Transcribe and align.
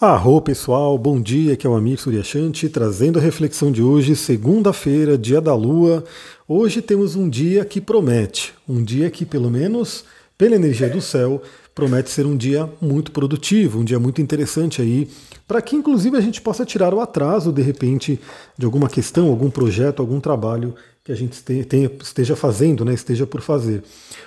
Arro 0.00 0.40
pessoal, 0.40 0.96
bom 0.96 1.20
dia, 1.20 1.54
aqui 1.54 1.66
é 1.66 1.70
o 1.70 1.74
amigo 1.74 2.00
Suryashanti, 2.00 2.68
trazendo 2.68 3.18
a 3.18 3.20
reflexão 3.20 3.72
de 3.72 3.82
hoje, 3.82 4.14
segunda-feira, 4.14 5.18
dia 5.18 5.40
da 5.40 5.56
lua. 5.56 6.04
Hoje 6.46 6.80
temos 6.80 7.16
um 7.16 7.28
dia 7.28 7.64
que 7.64 7.80
promete, 7.80 8.54
um 8.68 8.80
dia 8.80 9.10
que 9.10 9.26
pelo 9.26 9.50
menos 9.50 10.04
pela 10.38 10.54
energia 10.54 10.88
do 10.88 11.00
céu 11.00 11.42
promete 11.74 12.10
ser 12.10 12.26
um 12.26 12.36
dia 12.36 12.72
muito 12.80 13.10
produtivo, 13.10 13.80
um 13.80 13.84
dia 13.84 13.98
muito 13.98 14.22
interessante 14.22 14.80
aí, 14.80 15.08
para 15.48 15.60
que 15.60 15.74
inclusive 15.74 16.16
a 16.16 16.20
gente 16.20 16.40
possa 16.40 16.64
tirar 16.64 16.94
o 16.94 17.00
atraso 17.00 17.52
de 17.52 17.60
repente 17.60 18.20
de 18.56 18.64
alguma 18.64 18.88
questão, 18.88 19.26
algum 19.28 19.50
projeto, 19.50 19.98
algum 19.98 20.20
trabalho 20.20 20.76
que 21.08 21.12
a 21.12 21.16
gente 21.16 21.42
tenha, 21.42 21.90
esteja 22.02 22.36
fazendo, 22.36 22.84
né, 22.84 22.92
esteja 22.92 23.26
por 23.26 23.40
fazer. 23.40 23.82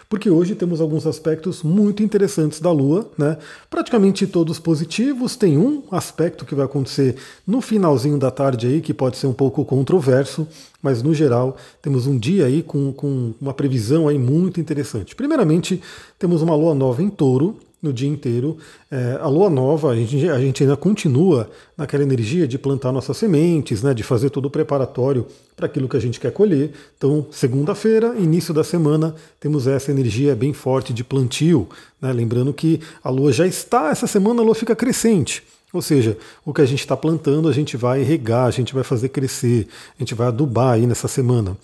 Porque 0.09 0.31
hoje 0.31 0.55
temos 0.55 0.81
alguns 0.81 1.05
aspectos 1.05 1.61
muito 1.61 2.01
interessantes 2.01 2.59
da 2.59 2.71
Lua, 2.71 3.07
né, 3.15 3.37
praticamente 3.69 4.25
todos 4.25 4.57
positivos. 4.57 5.35
Tem 5.35 5.59
um 5.59 5.83
aspecto 5.91 6.43
que 6.43 6.55
vai 6.55 6.65
acontecer 6.65 7.17
no 7.45 7.61
finalzinho 7.61 8.17
da 8.17 8.31
tarde 8.31 8.65
aí, 8.65 8.81
que 8.81 8.95
pode 8.95 9.17
ser 9.17 9.27
um 9.27 9.33
pouco 9.33 9.63
controverso, 9.63 10.47
mas 10.81 11.03
no 11.03 11.13
geral 11.13 11.55
temos 11.83 12.07
um 12.07 12.17
dia 12.17 12.47
aí 12.47 12.63
com, 12.63 12.91
com 12.91 13.35
uma 13.39 13.53
previsão 13.53 14.07
aí 14.07 14.17
muito 14.17 14.59
interessante. 14.59 15.15
Primeiramente, 15.15 15.79
temos 16.17 16.41
uma 16.41 16.55
Lua 16.55 16.73
nova 16.73 17.03
em 17.03 17.11
touro, 17.11 17.59
no 17.81 17.91
dia 17.91 18.07
inteiro. 18.07 18.57
É, 18.89 19.17
a 19.19 19.27
lua 19.27 19.49
nova, 19.49 19.91
a 19.91 19.95
gente, 19.95 20.29
a 20.29 20.39
gente 20.39 20.63
ainda 20.63 20.77
continua 20.77 21.49
naquela 21.75 22.03
energia 22.03 22.47
de 22.47 22.57
plantar 22.57 22.91
nossas 22.91 23.17
sementes, 23.17 23.81
né, 23.81 23.93
de 23.93 24.03
fazer 24.03 24.29
todo 24.29 24.45
o 24.45 24.49
preparatório 24.49 25.25
para 25.55 25.65
aquilo 25.65 25.89
que 25.89 25.97
a 25.97 25.99
gente 25.99 26.19
quer 26.19 26.31
colher. 26.31 26.71
Então, 26.97 27.25
segunda-feira, 27.31 28.15
início 28.17 28.53
da 28.53 28.63
semana, 28.63 29.15
temos 29.39 29.65
essa 29.67 29.91
energia 29.91 30.35
bem 30.35 30.53
forte 30.53 30.93
de 30.93 31.03
plantio. 31.03 31.67
Né, 32.01 32.13
lembrando 32.13 32.53
que 32.53 32.79
a 33.03 33.09
lua 33.09 33.31
já 33.31 33.47
está, 33.47 33.89
essa 33.89 34.07
semana 34.07 34.41
a 34.41 34.45
lua 34.45 34.55
fica 34.55 34.75
crescente. 34.75 35.43
Ou 35.73 35.81
seja, 35.81 36.17
o 36.45 36.53
que 36.53 36.61
a 36.61 36.65
gente 36.65 36.81
está 36.81 36.97
plantando, 36.97 37.47
a 37.47 37.53
gente 37.53 37.77
vai 37.77 38.03
regar, 38.03 38.45
a 38.45 38.51
gente 38.51 38.73
vai 38.73 38.83
fazer 38.83 39.09
crescer, 39.09 39.67
a 39.97 40.03
gente 40.03 40.13
vai 40.13 40.27
adubar 40.27 40.73
aí 40.73 40.85
nessa 40.85 41.07
semana. 41.07 41.57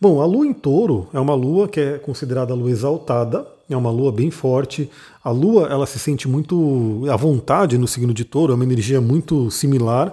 Bom, 0.00 0.20
a 0.20 0.26
lua 0.26 0.46
em 0.46 0.52
touro 0.52 1.06
é 1.12 1.20
uma 1.20 1.34
lua 1.34 1.68
que 1.68 1.78
é 1.78 1.98
considerada 1.98 2.52
a 2.52 2.56
lua 2.56 2.70
exaltada, 2.70 3.46
é 3.72 3.76
uma 3.76 3.90
lua 3.90 4.12
bem 4.12 4.30
forte. 4.30 4.90
A 5.22 5.30
lua 5.30 5.68
ela 5.68 5.86
se 5.86 5.98
sente 5.98 6.28
muito 6.28 7.04
à 7.10 7.16
vontade 7.16 7.78
no 7.78 7.88
signo 7.88 8.12
de 8.12 8.24
touro, 8.24 8.52
é 8.52 8.54
uma 8.54 8.64
energia 8.64 9.00
muito 9.00 9.50
similar. 9.50 10.12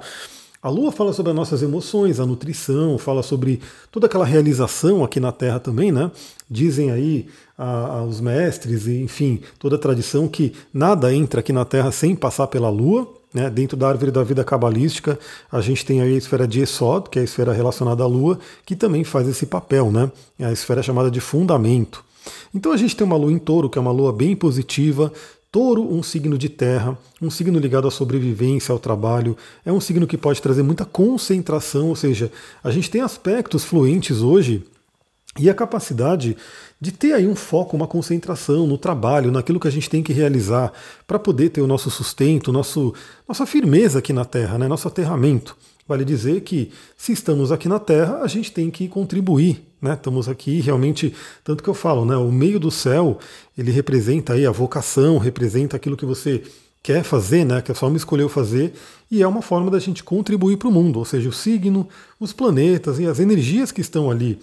A 0.61 0.67
lua 0.69 0.91
fala 0.91 1.13
sobre 1.13 1.29
as 1.29 1.35
nossas 1.35 1.63
emoções, 1.63 2.19
a 2.19 2.25
nutrição, 2.25 2.97
fala 2.97 3.23
sobre 3.23 3.61
toda 3.89 4.07
aquela 4.07 4.25
realização 4.25 5.05
aqui 5.05 5.17
na 5.17 5.31
Terra 5.31 5.57
também, 5.57 5.89
né? 5.89 6.11
Dizem 6.51 6.91
aí 6.91 7.27
a, 7.57 7.99
a, 7.99 8.03
os 8.03 8.19
mestres, 8.19 8.85
e, 8.85 9.01
enfim, 9.01 9.39
toda 9.57 9.77
a 9.77 9.79
tradição 9.79 10.27
que 10.27 10.53
nada 10.73 11.13
entra 11.13 11.39
aqui 11.39 11.53
na 11.53 11.63
Terra 11.63 11.93
sem 11.93 12.13
passar 12.13 12.47
pela 12.47 12.69
lua. 12.69 13.07
Né, 13.31 13.47
dentro 13.47 13.77
da 13.77 13.87
árvore 13.87 14.09
da 14.09 14.23
vida 14.23 14.43
cabalística, 14.43 15.19
a 15.51 15.61
gente 15.61 15.85
tem 15.85 16.01
a 16.01 16.07
esfera 16.07 16.47
de 16.47 16.61
Esod, 16.61 17.11
que 17.11 17.19
é 17.19 17.21
a 17.21 17.25
esfera 17.25 17.53
relacionada 17.53 18.03
à 18.03 18.07
Lua, 18.07 18.39
que 18.65 18.75
também 18.75 19.03
faz 19.03 19.27
esse 19.27 19.45
papel, 19.45 19.91
né? 19.91 20.11
É 20.39 20.45
a 20.45 20.51
esfera 20.51 20.81
chamada 20.81 21.11
de 21.11 21.19
fundamento. 21.19 22.03
Então 22.53 22.71
a 22.71 22.77
gente 22.77 22.95
tem 22.95 23.05
uma 23.05 23.17
lua 23.17 23.31
em 23.31 23.39
touro, 23.39 23.69
que 23.69 23.77
é 23.77 23.81
uma 23.81 23.91
lua 23.91 24.11
bem 24.11 24.35
positiva. 24.35 25.11
Touro, 25.51 25.81
um 25.81 26.03
signo 26.03 26.37
de 26.37 26.47
terra, 26.47 26.97
um 27.19 27.31
signo 27.31 27.57
ligado 27.59 27.87
à 27.87 27.91
sobrevivência, 27.91 28.71
ao 28.71 28.77
trabalho, 28.77 29.35
é 29.65 29.73
um 29.73 29.79
signo 29.79 30.05
que 30.05 30.17
pode 30.17 30.41
trazer 30.41 30.61
muita 30.61 30.85
concentração, 30.85 31.89
ou 31.89 31.95
seja, 31.95 32.31
a 32.63 32.69
gente 32.69 32.89
tem 32.89 33.01
aspectos 33.01 33.63
fluentes 33.63 34.21
hoje 34.21 34.63
e 35.39 35.49
a 35.49 35.53
capacidade 35.53 36.37
de 36.79 36.91
ter 36.91 37.13
aí 37.13 37.27
um 37.27 37.35
foco, 37.35 37.75
uma 37.75 37.87
concentração 37.87 38.67
no 38.67 38.77
trabalho, 38.77 39.31
naquilo 39.31 39.59
que 39.59 39.67
a 39.67 39.71
gente 39.71 39.89
tem 39.89 40.03
que 40.03 40.13
realizar 40.13 40.71
para 41.07 41.17
poder 41.17 41.49
ter 41.49 41.61
o 41.61 41.67
nosso 41.67 41.89
sustento, 41.89 42.51
nosso, 42.51 42.93
nossa 43.27 43.45
firmeza 43.45 43.99
aqui 43.99 44.13
na 44.13 44.25
Terra, 44.25 44.57
né, 44.57 44.67
nosso 44.67 44.87
aterramento. 44.87 45.57
Vale 45.89 46.05
dizer 46.05 46.41
que 46.41 46.71
se 46.95 47.13
estamos 47.13 47.51
aqui 47.51 47.67
na 47.67 47.79
Terra, 47.79 48.19
a 48.21 48.27
gente 48.27 48.51
tem 48.51 48.69
que 48.69 48.87
contribuir, 48.87 49.59
né? 49.81 49.95
Estamos 49.95 50.29
aqui 50.29 50.61
realmente, 50.61 51.15
tanto 51.43 51.63
que 51.63 51.69
eu 51.69 51.73
falo, 51.73 52.05
né? 52.05 52.15
O 52.15 52.31
meio 52.31 52.59
do 52.59 52.69
céu, 52.69 53.17
ele 53.57 53.71
representa 53.71 54.33
aí 54.33 54.45
a 54.45 54.51
vocação, 54.51 55.17
representa 55.17 55.75
aquilo 55.75 55.97
que 55.97 56.05
você 56.05 56.43
quer 56.83 57.03
fazer, 57.03 57.43
né? 57.43 57.59
Que 57.59 57.71
a 57.71 57.75
alma 57.81 57.97
escolheu 57.97 58.29
fazer, 58.29 58.71
e 59.09 59.23
é 59.23 59.27
uma 59.27 59.41
forma 59.41 59.71
da 59.71 59.79
gente 59.79 60.03
contribuir 60.03 60.57
para 60.57 60.67
o 60.67 60.71
mundo, 60.71 60.99
ou 60.99 61.05
seja, 61.05 61.27
o 61.27 61.33
signo, 61.33 61.89
os 62.19 62.31
planetas 62.31 62.99
e 62.99 63.07
as 63.07 63.19
energias 63.19 63.71
que 63.71 63.81
estão 63.81 64.11
ali 64.11 64.37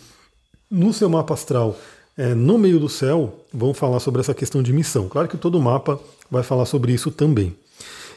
no 0.68 0.92
seu 0.92 1.08
mapa 1.08 1.34
astral, 1.34 1.78
é, 2.18 2.34
no 2.34 2.58
meio 2.58 2.80
do 2.80 2.88
céu, 2.88 3.38
vão 3.54 3.72
falar 3.72 4.00
sobre 4.00 4.20
essa 4.20 4.34
questão 4.34 4.64
de 4.64 4.72
missão. 4.72 5.08
Claro 5.08 5.28
que 5.28 5.36
todo 5.36 5.62
mapa 5.62 6.00
vai 6.28 6.42
falar 6.42 6.66
sobre 6.66 6.92
isso 6.92 7.12
também. 7.12 7.54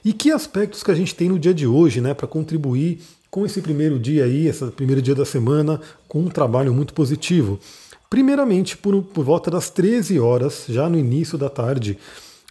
E 0.04 0.14
que 0.14 0.32
aspectos 0.32 0.82
que 0.82 0.90
a 0.90 0.96
gente 0.96 1.14
tem 1.14 1.30
no 1.30 1.38
dia 1.38 1.54
de 1.54 1.68
hoje, 1.68 2.02
né, 2.02 2.16
para 2.16 2.26
contribuir 2.26 3.00
com 3.30 3.46
esse 3.46 3.62
primeiro 3.62 4.00
dia 4.00 4.26
aí, 4.26 4.48
esse 4.48 4.66
primeiro 4.72 5.02
dia 5.02 5.16
da 5.16 5.26
semana, 5.26 5.80
com 6.08 6.20
um 6.22 6.30
trabalho 6.30 6.74
muito 6.74 6.94
positivo. 6.94 7.60
Primeiramente, 8.10 8.76
por, 8.76 9.04
por 9.04 9.24
volta 9.24 9.52
das 9.52 9.70
13 9.70 10.20
horas, 10.20 10.66
já 10.68 10.90
no 10.90 10.98
início 10.98 11.38
da 11.38 11.50
tarde, 11.50 11.98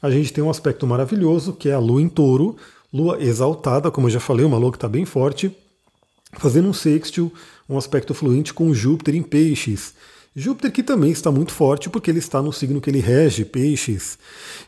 a 0.00 0.10
gente 0.10 0.32
tem 0.32 0.42
um 0.42 0.50
aspecto 0.50 0.86
maravilhoso, 0.86 1.52
que 1.52 1.68
é 1.68 1.72
a 1.72 1.80
lua 1.80 2.00
em 2.00 2.08
touro, 2.08 2.56
lua 2.92 3.20
exaltada, 3.20 3.90
como 3.90 4.06
eu 4.06 4.12
já 4.12 4.20
falei, 4.20 4.46
uma 4.46 4.56
lua 4.56 4.70
que 4.70 4.76
está 4.76 4.88
bem 4.88 5.04
forte, 5.04 5.54
fazendo 6.34 6.68
um 6.68 6.72
sextil, 6.72 7.32
um 7.68 7.76
aspecto 7.76 8.14
fluente 8.14 8.54
com 8.54 8.72
Júpiter 8.72 9.16
em 9.16 9.22
peixes. 9.22 9.94
Júpiter 10.34 10.70
que 10.70 10.82
também 10.82 11.10
está 11.10 11.30
muito 11.32 11.52
forte 11.52 11.90
porque 11.90 12.10
ele 12.10 12.18
está 12.18 12.40
no 12.40 12.52
signo 12.52 12.80
que 12.80 12.88
ele 12.88 13.00
rege, 13.00 13.44
peixes. 13.44 14.18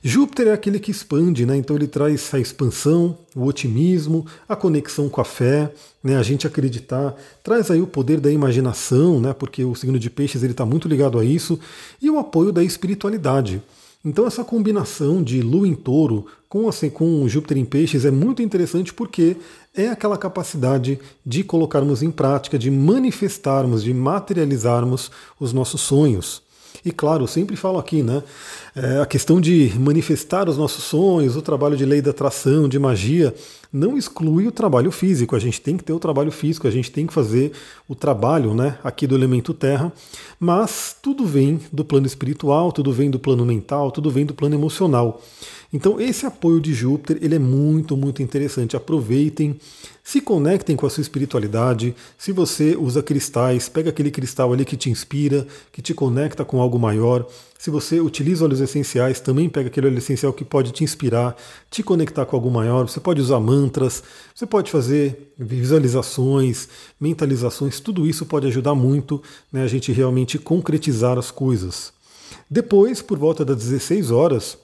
Júpiter 0.03 0.49
é 0.49 0.53
aquele 0.53 0.81
que 0.81 0.91
expande, 0.91 1.47
né? 1.47 1.57
então 1.57 1.77
ele 1.77 1.87
traz 1.87 2.33
a 2.35 2.39
expansão, 2.39 3.17
o 3.37 3.45
otimismo, 3.45 4.27
a 4.49 4.57
conexão 4.57 5.09
com 5.09 5.21
a 5.21 5.25
fé, 5.25 5.73
né? 6.03 6.17
a 6.17 6.23
gente 6.23 6.47
acreditar, 6.47 7.15
traz 7.43 7.71
aí 7.71 7.81
o 7.81 7.87
poder 7.87 8.21
da 8.21 8.33
imaginação, 8.33 9.21
né? 9.21 9.33
porque 9.33 9.65
o 9.65 9.75
signo 9.75 9.99
de 9.99 10.11
peixes 10.11 10.43
ele 10.43 10.53
está 10.53 10.67
muito 10.67 10.89
ligado 10.89 11.19
a 11.19 11.25
isso, 11.25 11.59
e 12.01 12.11
o 12.11 12.19
apoio 12.19 12.53
da 12.53 12.65
espiritualidade. 12.65 13.63
Então 14.05 14.27
essa 14.27 14.43
combinação 14.43 15.23
de 15.23 15.43
Lua 15.43 15.69
em 15.69 15.75
Touro 15.75 16.27
com, 16.49 16.69
assim, 16.69 16.89
com 16.89 17.29
Júpiter 17.29 17.59
em 17.59 17.65
Peixes 17.65 18.05
é 18.05 18.11
muito 18.11 18.41
interessante 18.41 18.95
porque 18.95 19.37
é 19.77 19.89
aquela 19.89 20.17
capacidade 20.17 20.99
de 21.25 21.45
colocarmos 21.45 22.03
em 22.03 22.11
prática, 22.11 22.59
de 22.59 22.71
manifestarmos, 22.71 23.85
de 23.85 23.93
materializarmos 23.93 25.11
os 25.39 25.53
nossos 25.53 25.83
sonhos. 25.83 26.43
E 26.85 26.91
claro, 26.91 27.29
sempre 27.29 27.57
falo 27.57 27.79
aqui, 27.79 28.03
né? 28.03 28.23
É, 28.75 29.01
a 29.01 29.07
questão 29.07 29.41
de 29.41 29.73
manifestar 29.79 30.49
os 30.49 30.57
nossos 30.57 30.85
sonhos, 30.85 31.37
o 31.37 31.43
trabalho 31.43 31.77
de 31.77 31.85
lei 31.85 32.01
da 32.01 32.11
atração, 32.11 32.69
de 32.69 32.79
magia, 32.79 33.35
não 33.73 33.97
exclui 33.97 34.47
o 34.47 34.53
trabalho 34.53 34.91
físico. 34.91 35.37
A 35.37 35.39
gente 35.39 35.61
tem 35.61 35.77
que 35.77 35.85
ter 35.85 35.93
o 35.93 35.99
trabalho 35.99 36.33
físico, 36.33 36.67
a 36.67 36.71
gente 36.71 36.91
tem 36.91 37.07
que 37.07 37.13
fazer 37.13 37.53
o 37.89 37.95
trabalho, 37.95 38.55
né? 38.55 38.79
Aqui 38.83 39.07
do 39.07 39.15
elemento 39.15 39.55
terra, 39.55 39.93
mas 40.39 40.97
tudo 41.01 41.25
vem 41.25 41.61
do 41.73 41.85
plano 41.85 42.07
espiritual, 42.07 42.73
tudo 42.73 42.93
vem 42.93 43.11
do 43.11 43.19
plano 43.19 43.45
mental, 43.45 43.91
tudo 43.91 44.11
vem 44.11 44.27
do 44.27 44.35
plano 44.35 44.55
emocional. 44.55 45.21
Então 45.73 46.01
esse 46.01 46.27
apoio 46.27 46.61
de 46.61 46.75
Júpiter 46.75 47.19
ele 47.23 47.37
é 47.37 47.39
muito, 47.39 47.97
muito 47.97 48.23
interessante. 48.23 48.77
Aproveitem, 48.77 49.57
se 50.03 50.21
conectem 50.21 50.75
com 50.75 50.87
a 50.87 50.91
sua 50.91 51.03
espiritualidade. 51.03 51.95
Se 52.19 52.33
você 52.33 52.77
usa 52.77 53.03
cristais, 53.03 53.69
pega 53.69 53.91
aquele 53.91 54.11
cristal 54.11 54.53
ali 54.53 54.65
que 54.65 54.77
te 54.77 54.91
inspira, 54.91 55.47
que 55.71 55.81
te 55.81 55.95
conecta 55.95 56.45
com 56.45 56.61
algo 56.61 56.79
maior. 56.79 57.25
Se 57.61 57.69
você 57.69 58.01
utiliza 58.01 58.43
óleos 58.43 58.63
essenciais, 58.63 59.21
também 59.21 59.47
pega 59.47 59.69
aquele 59.69 59.87
óleo 59.87 59.99
essencial 59.99 60.33
que 60.33 60.47
pode 60.47 60.73
te 60.73 60.83
inspirar, 60.83 61.37
te 61.71 61.83
conectar 61.83 62.25
com 62.25 62.35
algo 62.35 62.51
maior. 62.51 62.89
Você 62.89 62.99
pode 62.99 63.21
usar 63.21 63.39
mantras, 63.39 64.03
você 64.35 64.47
pode 64.47 64.71
fazer 64.71 65.35
visualizações, 65.37 66.71
mentalizações, 66.99 67.79
tudo 67.79 68.07
isso 68.07 68.25
pode 68.25 68.47
ajudar 68.47 68.75
muito 68.75 69.23
né, 69.53 69.63
a 69.63 69.67
gente 69.67 69.93
realmente 69.93 70.39
concretizar 70.39 71.19
as 71.19 71.31
coisas. 71.31 71.93
Depois, 72.51 73.03
por 73.03 73.19
volta 73.19 73.45
das 73.45 73.59
16 73.59 74.11
horas, 74.11 74.57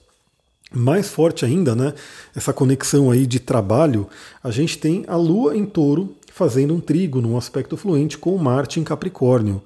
mais 0.73 1.07
forte 1.07 1.45
ainda, 1.45 1.75
né? 1.75 1.93
Essa 2.35 2.51
conexão 2.51 3.11
aí 3.11 3.27
de 3.27 3.39
trabalho, 3.39 4.07
a 4.43 4.49
gente 4.49 4.75
tem 4.75 5.05
a 5.07 5.15
Lua 5.15 5.55
em 5.55 5.67
Touro 5.67 6.15
fazendo 6.33 6.73
um 6.73 6.79
trigo 6.79 7.21
num 7.21 7.37
aspecto 7.37 7.77
fluente 7.77 8.17
com 8.17 8.35
Marte 8.39 8.79
em 8.79 8.83
Capricórnio. 8.83 9.61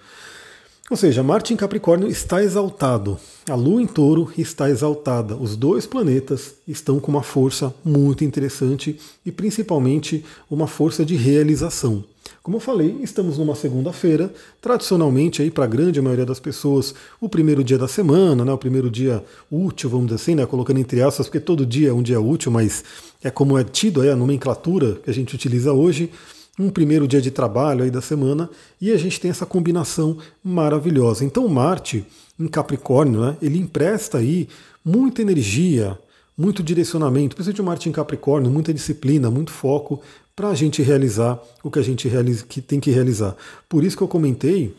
Ou 0.91 0.97
seja, 0.97 1.23
Marte 1.23 1.53
em 1.53 1.55
Capricórnio 1.55 2.09
está 2.09 2.43
exaltado, 2.43 3.17
a 3.49 3.55
Lua 3.55 3.81
em 3.81 3.87
Touro 3.87 4.29
está 4.37 4.69
exaltada. 4.69 5.37
Os 5.37 5.55
dois 5.55 5.85
planetas 5.85 6.55
estão 6.67 6.99
com 6.99 7.09
uma 7.09 7.23
força 7.23 7.73
muito 7.81 8.25
interessante 8.25 8.99
e 9.25 9.31
principalmente 9.31 10.25
uma 10.49 10.67
força 10.67 11.05
de 11.05 11.15
realização. 11.15 12.03
Como 12.43 12.57
eu 12.57 12.59
falei, 12.59 12.97
estamos 13.01 13.37
numa 13.37 13.55
segunda-feira, 13.55 14.33
tradicionalmente 14.61 15.41
aí 15.41 15.49
para 15.49 15.63
a 15.63 15.67
grande 15.67 16.01
maioria 16.01 16.25
das 16.25 16.41
pessoas, 16.41 16.93
o 17.21 17.29
primeiro 17.29 17.63
dia 17.63 17.77
da 17.77 17.87
semana, 17.87 18.43
né, 18.43 18.51
o 18.51 18.57
primeiro 18.57 18.91
dia 18.91 19.23
útil, 19.49 19.89
vamos 19.89 20.07
dizer 20.07 20.15
assim, 20.21 20.35
né, 20.35 20.45
colocando 20.45 20.81
entre 20.81 21.01
aspas, 21.01 21.27
porque 21.27 21.39
todo 21.39 21.65
dia 21.65 21.91
é 21.91 21.93
um 21.93 22.03
dia 22.03 22.19
útil, 22.19 22.51
mas 22.51 22.83
é 23.23 23.31
como 23.31 23.57
é 23.57 23.63
tido 23.63 24.01
aí 24.01 24.09
a 24.09 24.15
nomenclatura 24.17 24.95
que 25.01 25.09
a 25.09 25.13
gente 25.13 25.35
utiliza 25.35 25.71
hoje 25.71 26.11
um 26.59 26.69
primeiro 26.69 27.07
dia 27.07 27.21
de 27.21 27.31
trabalho 27.31 27.83
aí 27.83 27.91
da 27.91 28.01
semana 28.01 28.49
e 28.79 28.91
a 28.91 28.97
gente 28.97 29.19
tem 29.19 29.31
essa 29.31 29.45
combinação 29.45 30.17
maravilhosa. 30.43 31.23
Então 31.23 31.47
Marte 31.47 32.05
em 32.39 32.47
Capricórnio, 32.47 33.21
né, 33.21 33.37
ele 33.41 33.57
empresta 33.57 34.17
aí 34.17 34.47
muita 34.83 35.21
energia, 35.21 35.97
muito 36.37 36.63
direcionamento, 36.63 37.35
precisa 37.35 37.53
de 37.53 37.61
Marte 37.61 37.87
em 37.87 37.91
Capricórnio, 37.91 38.49
muita 38.49 38.73
disciplina, 38.73 39.29
muito 39.29 39.51
foco 39.51 40.01
para 40.35 40.49
a 40.49 40.55
gente 40.55 40.81
realizar 40.81 41.39
o 41.63 41.69
que 41.69 41.79
a 41.79 41.83
gente 41.83 42.07
realiza, 42.07 42.45
que 42.45 42.61
tem 42.61 42.79
que 42.79 42.89
realizar. 42.89 43.35
Por 43.69 43.83
isso 43.83 43.95
que 43.95 44.03
eu 44.03 44.07
comentei 44.07 44.73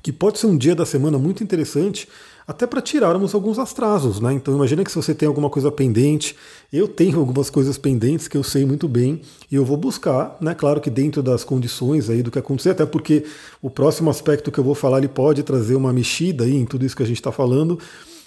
que 0.00 0.12
pode 0.12 0.38
ser 0.38 0.46
um 0.46 0.56
dia 0.56 0.74
da 0.74 0.86
semana 0.86 1.18
muito 1.18 1.42
interessante 1.42 2.08
até 2.46 2.66
para 2.66 2.80
tirarmos 2.80 3.34
alguns 3.34 3.58
atrasos, 3.58 4.20
né? 4.20 4.32
Então 4.32 4.54
imagina 4.54 4.82
que 4.84 4.90
se 4.90 4.96
você 4.96 5.14
tem 5.14 5.28
alguma 5.28 5.48
coisa 5.48 5.70
pendente, 5.70 6.34
eu 6.72 6.88
tenho 6.88 7.18
algumas 7.18 7.48
coisas 7.48 7.78
pendentes 7.78 8.26
que 8.26 8.36
eu 8.36 8.42
sei 8.42 8.64
muito 8.64 8.88
bem 8.88 9.20
e 9.50 9.54
eu 9.54 9.64
vou 9.64 9.76
buscar, 9.76 10.36
né? 10.40 10.54
Claro 10.54 10.80
que 10.80 10.90
dentro 10.90 11.22
das 11.22 11.44
condições 11.44 12.10
aí 12.10 12.22
do 12.22 12.30
que 12.30 12.38
acontecer, 12.38 12.70
até 12.70 12.84
porque 12.84 13.24
o 13.60 13.70
próximo 13.70 14.10
aspecto 14.10 14.50
que 14.50 14.58
eu 14.58 14.64
vou 14.64 14.74
falar 14.74 14.98
ele 14.98 15.08
pode 15.08 15.42
trazer 15.42 15.76
uma 15.76 15.92
mexida 15.92 16.44
aí 16.44 16.56
em 16.56 16.66
tudo 16.66 16.84
isso 16.84 16.96
que 16.96 17.02
a 17.02 17.06
gente 17.06 17.18
está 17.18 17.30
falando, 17.30 17.78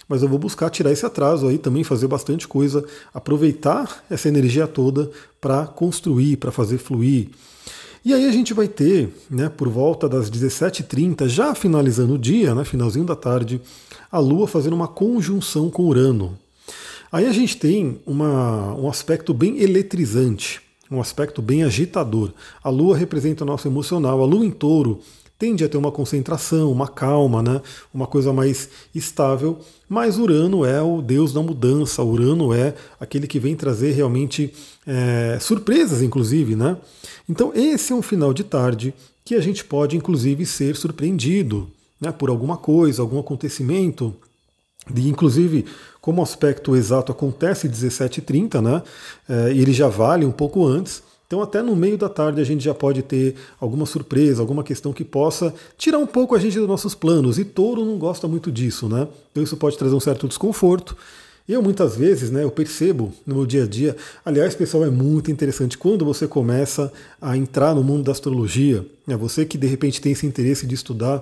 mas 0.08 0.22
eu 0.22 0.30
vou 0.30 0.40
buscar 0.40 0.70
tirar 0.70 0.92
esse 0.92 1.06
atraso 1.06 1.48
aí 1.48 1.58
também, 1.58 1.84
fazer 1.84 2.08
bastante 2.08 2.48
coisa, 2.48 2.86
aproveitar 3.14 4.06
essa 4.10 4.30
energia 4.30 4.68
toda 4.68 5.10
para 5.42 5.66
construir, 5.66 6.38
para 6.38 6.52
fazer 6.52 6.78
fluir. 6.78 7.30
E 8.06 8.14
aí 8.14 8.28
a 8.28 8.32
gente 8.32 8.54
vai 8.54 8.68
ter, 8.68 9.10
né, 9.32 9.50
por 9.50 9.68
volta 9.68 10.08
das 10.08 10.30
17h30, 10.30 11.28
já 11.28 11.56
finalizando 11.56 12.14
o 12.14 12.20
dia, 12.20 12.54
né, 12.54 12.64
finalzinho 12.64 13.04
da 13.04 13.16
tarde, 13.16 13.60
a 14.12 14.20
Lua 14.20 14.48
fazendo 14.48 14.74
uma 14.74 14.88
conjunção 14.88 15.72
com 15.72 15.88
Urano. 15.88 16.38
Aí 17.12 17.26
a 17.26 17.32
gente 17.32 17.58
tem 17.58 18.00
uma, 18.06 18.76
um 18.76 18.88
aspecto 18.88 19.34
bem 19.34 19.60
eletrizante, 19.60 20.62
um 20.92 21.02
aspecto 21.02 21.42
bem 21.42 21.64
agitador. 21.64 22.32
A 22.64 22.70
Lua 22.70 22.96
representa 22.96 23.44
o 23.44 23.48
nosso 23.48 23.68
emocional, 23.68 24.22
a 24.22 24.26
Lua 24.28 24.46
em 24.46 24.52
touro 24.52 25.00
tende 25.38 25.64
a 25.64 25.70
ter 25.70 25.78
uma 25.78 25.92
concentração, 25.92 26.72
uma 26.72 26.88
calma, 26.88 27.42
né? 27.42 27.62
uma 27.94 28.08
coisa 28.08 28.32
mais 28.32 28.70
estável, 28.94 29.60
mas 29.88 30.18
Urano 30.18 30.66
é 30.66 30.82
o 30.82 31.02
deus 31.02 31.34
da 31.34 31.42
mudança, 31.42 32.04
Urano 32.04 32.54
é 32.54 32.74
aquele 33.00 33.28
que 33.28 33.40
vem 33.40 33.56
trazer 33.56 33.92
realmente 33.92 34.54
é, 34.88 35.38
surpresas, 35.40 36.02
inclusive. 36.02 36.56
Né? 36.56 36.78
Então, 37.28 37.52
esse 37.54 37.92
é 37.92 37.96
um 37.96 38.02
final 38.02 38.34
de 38.34 38.44
tarde 38.44 38.94
que 39.24 39.36
a 39.36 39.42
gente 39.42 39.66
pode, 39.66 39.98
inclusive, 39.98 40.46
ser 40.46 40.76
surpreendido 40.76 41.70
né, 42.00 42.12
por 42.12 42.30
alguma 42.30 42.58
coisa, 42.58 43.02
algum 43.02 43.20
acontecimento. 43.20 44.16
E, 44.96 45.10
inclusive, 45.10 45.66
como 46.00 46.22
o 46.22 46.24
aspecto 46.24 46.76
exato 46.76 47.12
acontece 47.12 47.68
17h30, 47.68 48.62
né, 48.62 48.84
é, 49.28 49.52
ele 49.52 49.74
já 49.74 49.88
vale 49.88 50.26
um 50.26 50.32
pouco 50.32 50.66
antes, 50.66 51.02
então, 51.36 51.44
até 51.44 51.62
no 51.62 51.76
meio 51.76 51.98
da 51.98 52.08
tarde, 52.08 52.40
a 52.40 52.46
gente 52.46 52.64
já 52.64 52.74
pode 52.74 53.02
ter 53.02 53.36
alguma 53.60 53.86
surpresa, 53.86 54.42
alguma 54.42 54.64
questão 54.64 54.94
que 54.94 55.04
possa 55.04 55.54
tirar 55.78 55.98
um 55.98 56.08
pouco 56.08 56.34
a 56.34 56.40
gente 56.40 56.58
dos 56.58 56.66
nossos 56.66 56.96
planos. 56.96 57.38
E 57.38 57.44
touro 57.44 57.84
não 57.84 57.98
gosta 57.98 58.26
muito 58.26 58.50
disso, 58.50 58.88
né? 58.88 59.06
Então, 59.34 59.44
isso 59.44 59.58
pode 59.58 59.78
trazer 59.78 59.94
um 59.94 60.00
certo 60.00 60.30
desconforto. 60.30 60.96
Eu 61.46 61.62
muitas 61.62 61.98
vezes, 61.98 62.32
né, 62.32 62.46
eu 62.46 62.50
percebo 62.50 63.12
no 63.28 63.36
meu 63.36 63.46
dia 63.46 63.66
a 63.66 63.68
dia, 63.68 63.98
aliás, 64.24 64.56
pessoal, 64.56 64.86
é 64.86 64.90
muito 64.90 65.30
interessante 65.30 65.78
quando 65.78 66.06
você 66.06 66.26
começa 66.26 66.90
a 67.22 67.36
entrar 67.36 67.76
no 67.76 67.84
mundo 67.84 68.04
da 68.04 68.14
astrologia, 68.14 68.86
né, 69.06 69.18
você 69.18 69.46
que 69.46 69.58
de 69.58 69.68
repente 69.68 70.00
tem 70.00 70.14
esse 70.14 70.26
interesse 70.26 70.66
de 70.66 70.74
estudar, 70.74 71.22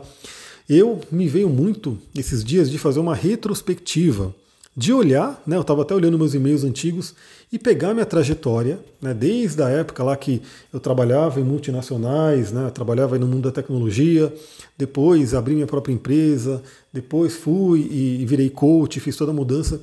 eu 0.69 1.01
me 1.11 1.27
veio 1.27 1.49
muito 1.49 1.97
esses 2.15 2.43
dias 2.43 2.69
de 2.69 2.77
fazer 2.77 2.99
uma 2.99 3.15
retrospectiva 3.15 4.33
de 4.75 4.91
olhar, 4.91 5.41
né, 5.45 5.55
eu 5.55 5.61
estava 5.61 5.83
até 5.83 5.93
olhando 5.93 6.17
meus 6.17 6.33
e-mails 6.33 6.63
antigos 6.63 7.13
e 7.51 7.59
pegar 7.59 7.93
minha 7.93 8.05
trajetória, 8.05 8.79
né, 8.99 9.13
desde 9.13 9.61
a 9.61 9.69
época 9.69 10.03
lá 10.03 10.15
que 10.17 10.41
eu 10.73 10.79
trabalhava 10.79 11.39
em 11.39 11.43
multinacionais, 11.43 12.51
né, 12.51 12.71
trabalhava 12.71 13.17
no 13.19 13.27
mundo 13.27 13.43
da 13.43 13.51
tecnologia, 13.51 14.33
depois 14.75 15.35
abri 15.35 15.53
minha 15.53 15.67
própria 15.67 15.93
empresa, 15.93 16.63
depois 16.91 17.35
fui 17.35 17.81
e 17.91 18.25
virei 18.25 18.49
coach, 18.49 18.99
fiz 18.99 19.15
toda 19.15 19.31
a 19.31 19.35
mudança. 19.35 19.79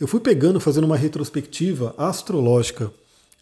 Eu 0.00 0.06
fui 0.06 0.20
pegando, 0.20 0.58
fazendo 0.58 0.84
uma 0.84 0.96
retrospectiva 0.96 1.94
astrológica. 1.98 2.90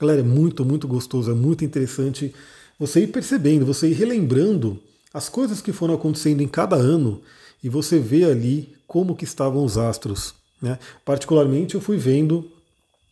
Galera, 0.01 0.21
é 0.21 0.25
muito, 0.25 0.65
muito 0.65 0.89
gostoso, 0.89 1.31
é 1.31 1.35
muito 1.35 1.65
interessante 1.65 2.35
você 2.79 3.03
ir 3.03 3.09
percebendo, 3.09 3.65
você 3.65 3.89
ir 3.89 3.95
relembrando 3.95 4.79
as 5.15 5.29
coisas 5.29 5.61
que 5.61 5.73
foram 5.73 5.95
acontecendo 5.95 6.43
em 6.43 6.49
cada 6.49 6.75
ano 6.75 7.21
e 7.63 7.69
você 7.69 7.99
vê 8.01 8.25
ali 8.25 8.73
como 8.87 9.15
que 9.15 9.25
estavam 9.25 9.65
os 9.65 9.79
astros. 9.79 10.35
Né? 10.61 10.79
Particularmente 11.05 11.75
eu 11.75 11.81
fui 11.81 11.97
vendo 11.97 12.51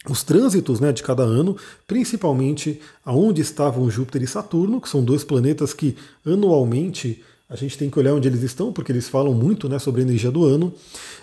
os 0.09 0.23
trânsitos 0.23 0.81
né, 0.81 0.93
de 0.93 1.03
cada 1.03 1.23
ano, 1.23 1.57
principalmente 1.87 2.81
aonde 3.05 3.41
estavam 3.41 3.91
Júpiter 3.91 4.23
e 4.23 4.27
Saturno, 4.27 4.81
que 4.81 4.89
são 4.89 5.05
dois 5.05 5.25
planetas 5.25 5.75
que 5.75 5.97
anualmente 6.25 7.23
a 7.49 7.55
gente 7.55 7.79
tem 7.79 7.89
que 7.89 7.97
olhar 7.97 8.13
onde 8.13 8.27
eles 8.27 8.43
estão, 8.43 8.73
porque 8.73 8.91
eles 8.91 9.09
falam 9.09 9.33
muito 9.33 9.69
né, 9.69 9.79
sobre 9.79 10.01
a 10.01 10.05
energia 10.05 10.33
do 10.33 10.45
ano. 10.45 10.73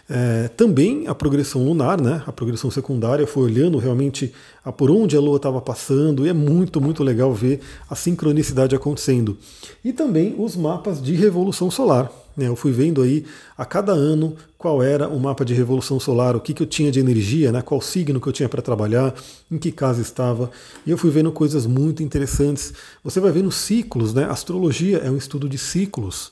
É, 0.09 0.47
também 0.49 1.05
a 1.05 1.13
progressão 1.13 1.65
lunar, 1.65 1.99
né, 1.99 2.23
a 2.25 2.31
progressão 2.31 2.71
secundária, 2.71 3.27
foi 3.27 3.43
olhando 3.43 3.77
realmente 3.77 4.33
a 4.63 4.71
por 4.71 4.89
onde 4.89 5.17
a 5.17 5.19
Lua 5.19 5.35
estava 5.35 5.59
passando, 5.59 6.25
e 6.25 6.29
é 6.29 6.33
muito, 6.33 6.79
muito 6.79 7.03
legal 7.03 7.33
ver 7.33 7.59
a 7.89 7.95
sincronicidade 7.95 8.73
acontecendo. 8.73 9.37
E 9.83 9.91
também 9.91 10.33
os 10.37 10.55
mapas 10.55 11.01
de 11.01 11.13
revolução 11.13 11.69
solar. 11.69 12.09
Né, 12.35 12.47
eu 12.47 12.55
fui 12.55 12.71
vendo 12.71 13.01
aí 13.01 13.25
a 13.57 13.63
cada 13.65 13.91
ano 13.91 14.35
qual 14.57 14.81
era 14.81 15.07
o 15.07 15.19
mapa 15.19 15.45
de 15.45 15.53
revolução 15.53 15.99
solar, 15.99 16.35
o 16.35 16.39
que, 16.39 16.53
que 16.53 16.63
eu 16.63 16.67
tinha 16.67 16.91
de 16.91 16.99
energia, 16.99 17.51
né, 17.51 17.61
qual 17.61 17.79
signo 17.81 18.19
que 18.19 18.27
eu 18.27 18.33
tinha 18.33 18.49
para 18.49 18.61
trabalhar, 18.61 19.13
em 19.51 19.57
que 19.57 19.71
casa 19.71 20.01
estava. 20.01 20.49
E 20.85 20.91
eu 20.91 20.97
fui 20.97 21.11
vendo 21.11 21.31
coisas 21.31 21.65
muito 21.65 22.01
interessantes. 22.01 22.73
Você 23.03 23.19
vai 23.19 23.31
vendo 23.31 23.51
ciclos, 23.51 24.13
né? 24.13 24.25
Astrologia 24.25 24.97
é 24.97 25.11
um 25.11 25.17
estudo 25.17 25.47
de 25.47 25.57
ciclos. 25.57 26.31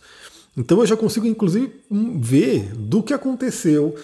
Então 0.57 0.79
eu 0.79 0.85
já 0.85 0.97
consigo, 0.97 1.25
inclusive, 1.25 1.71
ver 1.89 2.71
do 2.75 3.01
que 3.01 3.13
aconteceu 3.13 3.95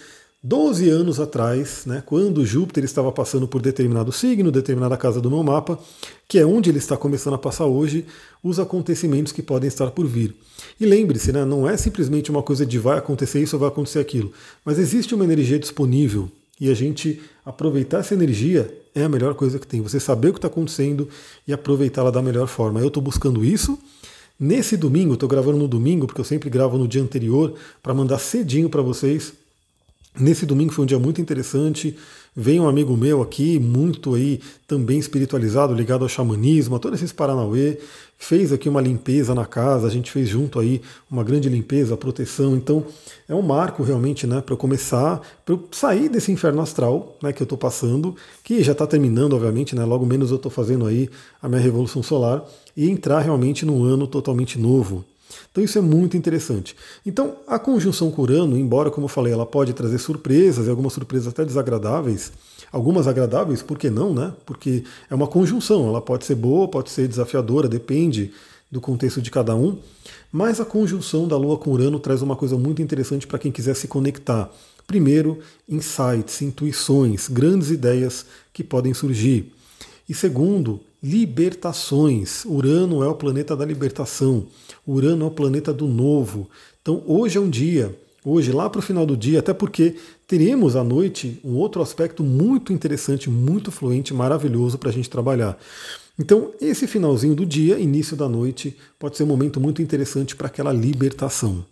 12 0.44 0.88
anos 0.90 1.20
atrás, 1.20 1.84
né, 1.88 2.04
quando 2.06 2.46
Júpiter 2.46 2.84
estava 2.84 3.12
passando 3.12 3.48
por 3.48 3.60
determinado 3.60 4.12
signo, 4.12 4.52
determinada 4.52 4.96
casa 4.96 5.20
do 5.20 5.32
meu 5.32 5.42
mapa, 5.42 5.80
que 6.28 6.38
é 6.38 6.46
onde 6.46 6.70
ele 6.70 6.78
está 6.78 6.96
começando 6.96 7.34
a 7.34 7.40
passar 7.40 7.66
hoje, 7.66 8.06
os 8.44 8.60
acontecimentos 8.60 9.34
que 9.34 9.42
podem 9.42 9.68
estar 9.68 9.90
por 9.90 10.06
vir. 10.06 10.36
E 10.80 10.86
lembre-se, 10.86 11.32
né, 11.32 11.44
não 11.44 11.68
é 11.68 11.76
simplesmente 11.76 12.30
uma 12.30 12.44
coisa 12.44 12.68
de 12.68 12.78
vai 12.78 13.00
acontecer 13.00 13.42
isso 13.42 13.56
ou 13.56 13.60
vai 13.60 13.70
acontecer 13.70 13.98
aquilo, 13.98 14.32
mas 14.64 14.78
existe 14.78 15.16
uma 15.16 15.24
energia 15.24 15.58
disponível 15.58 16.30
e 16.60 16.70
a 16.70 16.74
gente 16.76 17.20
aproveitar 17.44 18.00
essa 18.00 18.14
energia 18.14 18.72
é 18.94 19.04
a 19.04 19.10
melhor 19.10 19.34
coisa 19.34 19.58
que 19.58 19.68
tem. 19.68 19.82
Você 19.82 20.00
saber 20.00 20.30
o 20.30 20.34
que 20.34 20.40
está 20.40 20.48
acontecendo 20.48 21.10
e 21.48 21.54
aproveitá-la 21.54 22.10
da 22.10 22.22
melhor 22.22 22.48
forma. 22.48 22.80
Eu 22.80 22.88
estou 22.88 23.02
buscando 23.02 23.46
isso. 23.46 23.78
Nesse 24.40 24.76
domingo, 24.76 25.14
estou 25.14 25.30
gravando 25.30 25.58
no 25.58 25.68
domingo, 25.68 26.08
porque 26.08 26.20
eu 26.20 26.26
sempre 26.26 26.50
gravo 26.50 26.78
no 26.78 26.88
dia 26.88 27.02
anterior, 27.02 27.54
para 27.82 27.94
mandar 27.94 28.18
cedinho 28.18 28.70
para 28.70 28.82
vocês 28.82 29.34
Nesse 30.20 30.48
domingo 30.48 30.74
foi 30.74 30.84
um 30.84 30.88
dia 30.88 30.98
muito 30.98 31.22
interessante. 31.22 31.96
Veio 32.36 32.64
um 32.64 32.68
amigo 32.68 32.96
meu 32.98 33.22
aqui, 33.22 33.60
muito 33.60 34.16
aí 34.16 34.40
também 34.68 34.98
espiritualizado, 34.98 35.74
ligado 35.74 36.04
ao 36.04 36.10
xamanismo, 36.10 36.76
a 36.76 36.80
todos 36.80 37.00
esses 37.00 37.12
Paranauê. 37.12 37.78
Fez 38.18 38.52
aqui 38.52 38.68
uma 38.68 38.82
limpeza 38.82 39.36
na 39.36 39.46
casa, 39.46 39.86
a 39.86 39.90
gente 39.90 40.12
fez 40.12 40.28
junto 40.28 40.60
aí 40.60 40.82
uma 41.10 41.24
grande 41.24 41.50
limpeza, 41.50 41.96
proteção. 41.96 42.56
Então 42.56 42.86
é 43.30 43.36
um 43.36 43.44
marco 43.44 43.84
realmente, 43.84 44.26
né, 44.26 44.42
para 44.42 44.54
eu 44.54 44.58
começar, 44.58 45.22
para 45.46 45.54
eu 45.54 45.68
sair 45.72 46.10
desse 46.10 46.32
inferno 46.32 46.62
astral, 46.62 47.16
né, 47.22 47.32
que 47.32 47.42
eu 47.42 47.46
estou 47.46 47.58
passando, 47.58 48.16
que 48.44 48.64
já 48.64 48.72
está 48.72 48.88
terminando, 48.88 49.34
obviamente, 49.34 49.76
né, 49.76 49.86
logo 49.86 50.06
menos 50.06 50.32
eu 50.32 50.38
estou 50.38 50.52
fazendo 50.52 50.88
aí 50.88 51.10
a 51.42 51.48
minha 51.48 51.62
revolução 51.62 52.02
solar 52.02 52.44
e 52.76 52.90
entrar 52.90 53.20
realmente 53.20 53.66
num 53.66 53.84
ano 53.84 54.08
totalmente 54.08 54.60
novo. 54.60 55.06
Então 55.52 55.64
isso 55.64 55.78
é 55.78 55.82
muito 55.82 56.16
interessante. 56.16 56.76
Então 57.06 57.38
a 57.48 57.58
conjunção 57.60 58.12
com 58.12 58.22
Urano, 58.22 58.58
embora 58.58 58.92
como 58.92 59.06
eu 59.06 59.10
falei, 59.10 59.34
ela 59.34 59.46
pode 59.46 59.74
trazer 59.74 59.98
surpresas 59.98 60.68
e 60.68 60.70
algumas 60.70 60.94
surpresas 60.94 61.28
até 61.28 61.44
desagradáveis, 61.44 62.32
algumas 62.72 63.08
agradáveis, 63.08 63.62
por 63.62 63.78
que 63.78 63.90
não, 63.90 64.14
né? 64.14 64.34
Porque 64.46 64.84
é 65.10 65.16
uma 65.16 65.28
conjunção, 65.28 65.88
ela 65.88 66.02
pode 66.02 66.26
ser 66.26 66.36
boa, 66.36 66.68
pode 66.68 66.90
ser 66.90 67.08
desafiadora, 67.08 67.68
depende 67.68 68.32
do 68.70 68.82
contexto 68.82 69.22
de 69.22 69.32
cada 69.32 69.56
um. 69.56 69.78
Mas 70.32 70.60
a 70.60 70.66
conjunção 70.66 71.28
da 71.28 71.38
Lua 71.38 71.58
com 71.58 71.72
Urano 71.72 72.00
traz 72.00 72.22
uma 72.22 72.36
coisa 72.36 72.58
muito 72.58 72.82
interessante 72.82 73.26
para 73.26 73.40
quem 73.40 73.52
quiser 73.52 73.76
se 73.76 73.88
conectar. 73.88 74.52
Primeiro, 74.86 75.40
insights, 75.68 76.42
intuições, 76.42 77.28
grandes 77.28 77.72
ideias 77.72 78.26
que 78.54 78.64
podem 78.64 78.94
surgir. 78.94 79.54
E 80.08 80.14
segundo, 80.14 80.80
libertações. 81.02 82.46
Urano 82.46 83.04
é 83.04 83.08
o 83.08 83.16
planeta 83.16 83.56
da 83.56 83.66
libertação. 83.66 84.48
Urano 84.86 85.26
é 85.26 85.28
o 85.28 85.32
planeta 85.32 85.74
do 85.74 85.88
novo. 85.88 86.50
Então 86.82 87.04
hoje 87.06 87.38
é 87.38 87.42
um 87.42 87.50
dia, 87.50 87.96
hoje 88.24 88.52
lá 88.52 88.70
para 88.70 88.80
o 88.80 88.82
final 88.82 89.06
do 89.06 89.16
dia, 89.16 89.40
até 89.40 89.54
porque 89.54 89.96
teremos 90.28 90.76
à 90.76 90.84
noite 90.84 91.40
um 91.44 91.56
outro 91.56 91.82
aspecto 91.82 92.24
muito 92.24 92.74
interessante, 92.74 93.30
muito 93.30 93.72
fluente, 93.72 94.14
maravilhoso 94.14 94.78
para 94.78 94.90
a 94.90 94.94
gente 94.94 95.10
trabalhar. 95.10 95.58
Então, 96.20 96.52
esse 96.60 96.88
finalzinho 96.88 97.36
do 97.36 97.46
dia, 97.46 97.78
início 97.78 98.18
da 98.18 98.28
noite, 98.28 98.76
pode 98.98 99.16
ser 99.16 99.24
um 99.24 99.28
momento 99.28 99.60
muito 99.60 99.84
interessante 99.84 100.36
para 100.36 100.48
aquela 100.48 100.74
libertação. 100.74 101.64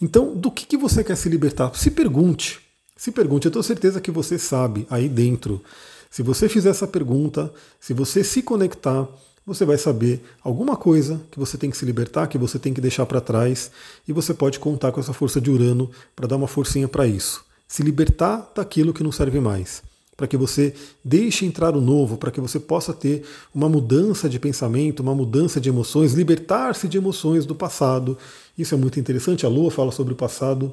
Então, 0.00 0.34
do 0.34 0.50
que, 0.50 0.64
que 0.64 0.76
você 0.76 1.02
quer 1.02 1.16
se 1.16 1.28
libertar? 1.28 1.74
Se 1.74 1.90
pergunte. 1.90 2.60
Se 2.96 3.10
pergunte, 3.10 3.46
eu 3.46 3.50
tenho 3.50 3.62
certeza 3.62 4.00
que 4.00 4.10
você 4.10 4.38
sabe 4.38 4.86
aí 4.88 5.08
dentro. 5.08 5.60
Se 6.10 6.22
você 6.24 6.48
fizer 6.48 6.70
essa 6.70 6.88
pergunta, 6.88 7.52
se 7.78 7.94
você 7.94 8.24
se 8.24 8.42
conectar, 8.42 9.08
você 9.46 9.64
vai 9.64 9.78
saber 9.78 10.20
alguma 10.42 10.76
coisa 10.76 11.20
que 11.30 11.38
você 11.38 11.56
tem 11.56 11.70
que 11.70 11.76
se 11.76 11.84
libertar, 11.86 12.26
que 12.26 12.36
você 12.36 12.58
tem 12.58 12.74
que 12.74 12.80
deixar 12.80 13.06
para 13.06 13.20
trás, 13.20 13.70
e 14.06 14.12
você 14.12 14.34
pode 14.34 14.58
contar 14.58 14.90
com 14.90 15.00
essa 15.00 15.12
força 15.12 15.40
de 15.40 15.50
Urano 15.50 15.88
para 16.16 16.26
dar 16.26 16.36
uma 16.36 16.48
forcinha 16.48 16.88
para 16.88 17.06
isso. 17.06 17.44
Se 17.68 17.82
libertar 17.82 18.50
daquilo 18.54 18.92
que 18.92 19.04
não 19.04 19.12
serve 19.12 19.40
mais. 19.40 19.82
para 20.20 20.28
que 20.28 20.36
você 20.36 20.74
deixe 21.02 21.46
entrar 21.46 21.74
o 21.74 21.80
novo, 21.80 22.18
para 22.18 22.30
que 22.30 22.42
você 22.42 22.60
possa 22.60 22.92
ter 22.92 23.24
uma 23.54 23.70
mudança 23.70 24.28
de 24.28 24.38
pensamento, 24.38 25.00
uma 25.00 25.14
mudança 25.14 25.58
de 25.58 25.70
emoções, 25.70 26.12
libertar-se 26.12 26.86
de 26.86 26.98
emoções 26.98 27.46
do 27.46 27.54
passado. 27.54 28.18
Isso 28.58 28.74
é 28.74 28.76
muito 28.76 29.00
interessante. 29.00 29.46
A 29.46 29.48
Lua 29.48 29.70
fala 29.70 29.90
sobre 29.90 30.12
o 30.12 30.16
passado. 30.16 30.70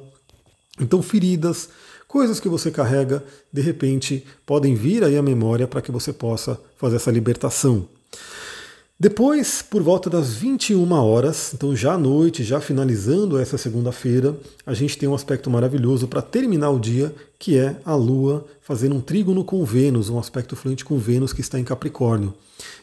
Então, 0.78 1.00
feridas, 1.00 1.70
coisas 2.08 2.40
que 2.40 2.48
você 2.48 2.70
carrega, 2.70 3.22
de 3.52 3.60
repente, 3.60 4.26
podem 4.44 4.74
vir 4.74 5.04
aí 5.04 5.16
à 5.16 5.22
memória 5.22 5.68
para 5.68 5.82
que 5.82 5.92
você 5.92 6.12
possa 6.12 6.58
fazer 6.78 6.96
essa 6.96 7.10
libertação. 7.10 7.86
Depois, 9.00 9.62
por 9.62 9.80
volta 9.80 10.10
das 10.10 10.34
21 10.34 10.90
horas, 10.90 11.52
então 11.54 11.76
já 11.76 11.92
à 11.92 11.98
noite, 11.98 12.42
já 12.42 12.60
finalizando 12.60 13.38
essa 13.38 13.56
segunda-feira, 13.56 14.36
a 14.66 14.74
gente 14.74 14.98
tem 14.98 15.08
um 15.08 15.14
aspecto 15.14 15.48
maravilhoso 15.48 16.08
para 16.08 16.20
terminar 16.20 16.70
o 16.70 16.80
dia, 16.80 17.14
que 17.38 17.56
é 17.56 17.76
a 17.84 17.94
Lua 17.94 18.44
fazendo 18.60 18.96
um 18.96 19.00
trígono 19.00 19.44
com 19.44 19.64
Vênus, 19.64 20.08
um 20.08 20.18
aspecto 20.18 20.56
fluente 20.56 20.84
com 20.84 20.98
Vênus 20.98 21.32
que 21.32 21.40
está 21.40 21.60
em 21.60 21.64
Capricórnio. 21.64 22.34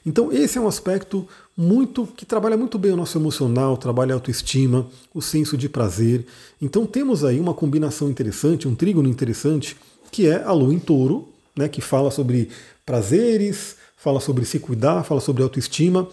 Então 0.06 0.32
esse 0.32 0.58
é 0.58 0.62
um 0.62 0.70
aspecto 0.70 1.28
muito 1.56 2.08
que 2.08 2.26
trabalha 2.26 2.56
muito 2.56 2.80
bem 2.80 2.94
o 2.94 2.98
nosso 2.98 3.18
emocional, 3.18 3.76
trabalha 3.76 4.14
a 4.14 4.16
autoestima, 4.16 4.88
o 5.14 5.22
senso 5.22 5.58
de 5.58 5.68
prazer. 5.68 6.26
Então 6.62 6.86
temos 6.86 7.26
aí 7.26 7.42
uma 7.42 7.54
combinação 7.54 8.10
interessante, 8.10 8.70
um 8.70 8.76
trígono 8.76 9.10
interessante, 9.10 9.76
que 10.14 10.30
é 10.30 10.42
a 10.42 10.54
Lua 10.54 10.74
em 10.74 10.80
Touro, 10.80 11.28
né, 11.58 11.68
que 11.68 11.82
fala 11.82 12.10
sobre 12.10 12.48
prazeres, 12.86 13.76
fala 13.96 14.20
sobre 14.20 14.46
se 14.46 14.60
cuidar, 14.60 15.04
fala 15.04 15.22
sobre 15.22 15.44
autoestima. 15.44 16.08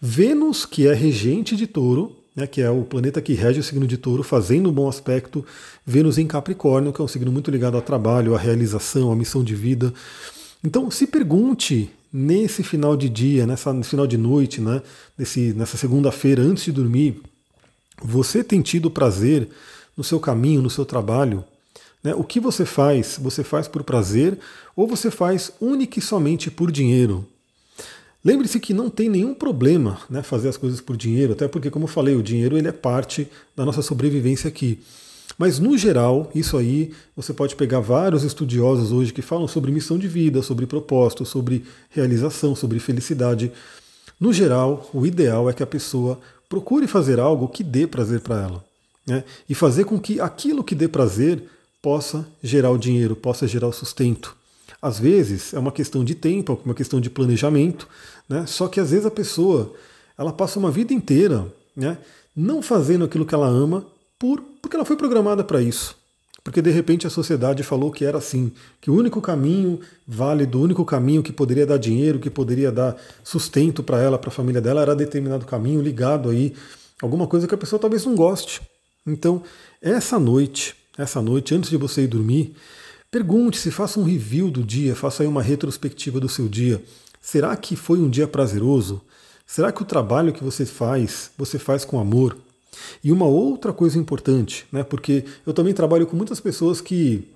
Vênus, 0.00 0.64
que 0.66 0.86
é 0.86 0.94
regente 0.94 1.56
de 1.56 1.66
touro, 1.66 2.16
né, 2.34 2.46
que 2.46 2.60
é 2.60 2.70
o 2.70 2.82
planeta 2.82 3.22
que 3.22 3.32
rege 3.32 3.60
o 3.60 3.62
signo 3.62 3.86
de 3.86 3.96
touro, 3.96 4.22
fazendo 4.22 4.70
um 4.70 4.72
bom 4.72 4.88
aspecto. 4.88 5.44
Vênus 5.86 6.18
em 6.18 6.26
Capricórnio, 6.26 6.92
que 6.92 7.00
é 7.00 7.04
um 7.04 7.08
signo 7.08 7.30
muito 7.30 7.50
ligado 7.50 7.76
ao 7.76 7.82
trabalho, 7.82 8.34
à 8.34 8.38
realização, 8.38 9.12
à 9.12 9.16
missão 9.16 9.44
de 9.44 9.54
vida. 9.54 9.92
Então, 10.62 10.90
se 10.90 11.06
pergunte 11.06 11.90
nesse 12.12 12.62
final 12.62 12.96
de 12.96 13.08
dia, 13.08 13.46
nessa, 13.46 13.72
nesse 13.72 13.90
final 13.90 14.06
de 14.06 14.16
noite, 14.16 14.60
né, 14.60 14.82
nesse, 15.16 15.52
nessa 15.52 15.76
segunda-feira, 15.76 16.42
antes 16.42 16.64
de 16.64 16.72
dormir, 16.72 17.20
você 18.02 18.42
tem 18.42 18.60
tido 18.62 18.90
prazer 18.90 19.48
no 19.96 20.02
seu 20.02 20.18
caminho, 20.18 20.62
no 20.62 20.70
seu 20.70 20.84
trabalho? 20.84 21.44
Né? 22.04 22.14
O 22.14 22.22
que 22.22 22.38
você 22.38 22.66
faz? 22.66 23.18
Você 23.20 23.42
faz 23.42 23.66
por 23.66 23.82
prazer 23.82 24.38
ou 24.76 24.86
você 24.86 25.10
faz 25.10 25.50
única 25.58 25.98
e 25.98 26.02
somente 26.02 26.50
por 26.50 26.70
dinheiro? 26.70 27.26
Lembre-se 28.22 28.60
que 28.60 28.74
não 28.74 28.88
tem 28.88 29.08
nenhum 29.08 29.34
problema 29.34 29.98
né, 30.08 30.22
fazer 30.22 30.48
as 30.48 30.56
coisas 30.56 30.80
por 30.80 30.96
dinheiro, 30.96 31.32
até 31.32 31.48
porque, 31.48 31.70
como 31.70 31.84
eu 31.84 31.88
falei, 31.88 32.14
o 32.14 32.22
dinheiro 32.22 32.56
ele 32.56 32.68
é 32.68 32.72
parte 32.72 33.28
da 33.56 33.64
nossa 33.64 33.82
sobrevivência 33.82 34.48
aqui. 34.48 34.80
Mas 35.36 35.58
no 35.58 35.76
geral, 35.76 36.30
isso 36.34 36.56
aí, 36.56 36.92
você 37.16 37.32
pode 37.32 37.56
pegar 37.56 37.80
vários 37.80 38.22
estudiosos 38.22 38.92
hoje 38.92 39.12
que 39.12 39.20
falam 39.20 39.48
sobre 39.48 39.72
missão 39.72 39.98
de 39.98 40.06
vida, 40.06 40.42
sobre 40.42 40.66
propósito, 40.66 41.26
sobre 41.26 41.64
realização, 41.90 42.54
sobre 42.54 42.78
felicidade. 42.78 43.50
No 44.18 44.32
geral, 44.32 44.88
o 44.94 45.04
ideal 45.04 45.50
é 45.50 45.52
que 45.52 45.62
a 45.62 45.66
pessoa 45.66 46.18
procure 46.48 46.86
fazer 46.86 47.18
algo 47.18 47.48
que 47.48 47.64
dê 47.64 47.86
prazer 47.86 48.20
para 48.20 48.42
ela. 48.42 48.64
Né? 49.06 49.24
E 49.48 49.54
fazer 49.54 49.84
com 49.84 49.98
que 49.98 50.20
aquilo 50.20 50.64
que 50.64 50.74
dê 50.74 50.88
prazer 50.88 51.42
possa 51.84 52.26
gerar 52.42 52.70
o 52.70 52.78
dinheiro, 52.78 53.14
possa 53.14 53.46
gerar 53.46 53.68
o 53.68 53.72
sustento. 53.72 54.34
Às 54.80 54.98
vezes 54.98 55.52
é 55.52 55.58
uma 55.58 55.70
questão 55.70 56.02
de 56.02 56.14
tempo, 56.14 56.58
é 56.58 56.64
uma 56.64 56.74
questão 56.74 56.98
de 56.98 57.10
planejamento, 57.10 57.86
né? 58.26 58.46
Só 58.46 58.68
que 58.68 58.80
às 58.80 58.90
vezes 58.90 59.04
a 59.04 59.10
pessoa 59.10 59.74
ela 60.16 60.32
passa 60.32 60.58
uma 60.58 60.70
vida 60.70 60.94
inteira, 60.94 61.46
né, 61.76 61.98
não 62.34 62.62
fazendo 62.62 63.04
aquilo 63.04 63.26
que 63.26 63.34
ela 63.34 63.46
ama 63.46 63.84
por 64.18 64.40
porque 64.62 64.76
ela 64.76 64.84
foi 64.86 64.96
programada 64.96 65.44
para 65.44 65.60
isso. 65.60 65.94
Porque 66.42 66.62
de 66.62 66.70
repente 66.70 67.06
a 67.06 67.10
sociedade 67.10 67.62
falou 67.62 67.90
que 67.90 68.02
era 68.02 68.16
assim, 68.16 68.50
que 68.80 68.90
o 68.90 68.94
único 68.94 69.20
caminho 69.20 69.78
válido, 70.08 70.58
o 70.58 70.62
único 70.62 70.86
caminho 70.86 71.22
que 71.22 71.32
poderia 71.32 71.66
dar 71.66 71.76
dinheiro, 71.76 72.18
que 72.18 72.30
poderia 72.30 72.72
dar 72.72 72.96
sustento 73.22 73.82
para 73.82 74.00
ela, 74.00 74.18
para 74.18 74.28
a 74.28 74.32
família 74.32 74.60
dela, 74.62 74.80
era 74.80 74.96
determinado 74.96 75.44
caminho 75.44 75.82
ligado 75.82 76.30
aí 76.30 76.54
alguma 77.02 77.26
coisa 77.26 77.46
que 77.46 77.54
a 77.54 77.58
pessoa 77.58 77.78
talvez 77.78 78.06
não 78.06 78.14
goste. 78.14 78.62
Então, 79.06 79.42
essa 79.82 80.18
noite, 80.18 80.74
essa 80.96 81.20
noite 81.20 81.54
antes 81.54 81.70
de 81.70 81.76
você 81.76 82.02
ir 82.02 82.08
dormir, 82.08 82.54
Pergunte-se, 83.14 83.70
faça 83.70 84.00
um 84.00 84.02
review 84.02 84.50
do 84.50 84.64
dia, 84.64 84.96
faça 84.96 85.22
aí 85.22 85.28
uma 85.28 85.40
retrospectiva 85.40 86.18
do 86.18 86.28
seu 86.28 86.48
dia. 86.48 86.82
Será 87.20 87.54
que 87.54 87.76
foi 87.76 88.00
um 88.00 88.10
dia 88.10 88.26
prazeroso? 88.26 89.00
Será 89.46 89.70
que 89.70 89.80
o 89.80 89.84
trabalho 89.84 90.32
que 90.32 90.42
você 90.42 90.66
faz, 90.66 91.30
você 91.38 91.56
faz 91.56 91.84
com 91.84 92.00
amor? 92.00 92.36
E 93.04 93.12
uma 93.12 93.26
outra 93.26 93.72
coisa 93.72 93.96
importante, 93.96 94.66
né, 94.72 94.82
porque 94.82 95.24
eu 95.46 95.52
também 95.52 95.72
trabalho 95.72 96.08
com 96.08 96.16
muitas 96.16 96.40
pessoas 96.40 96.80
que 96.80 97.28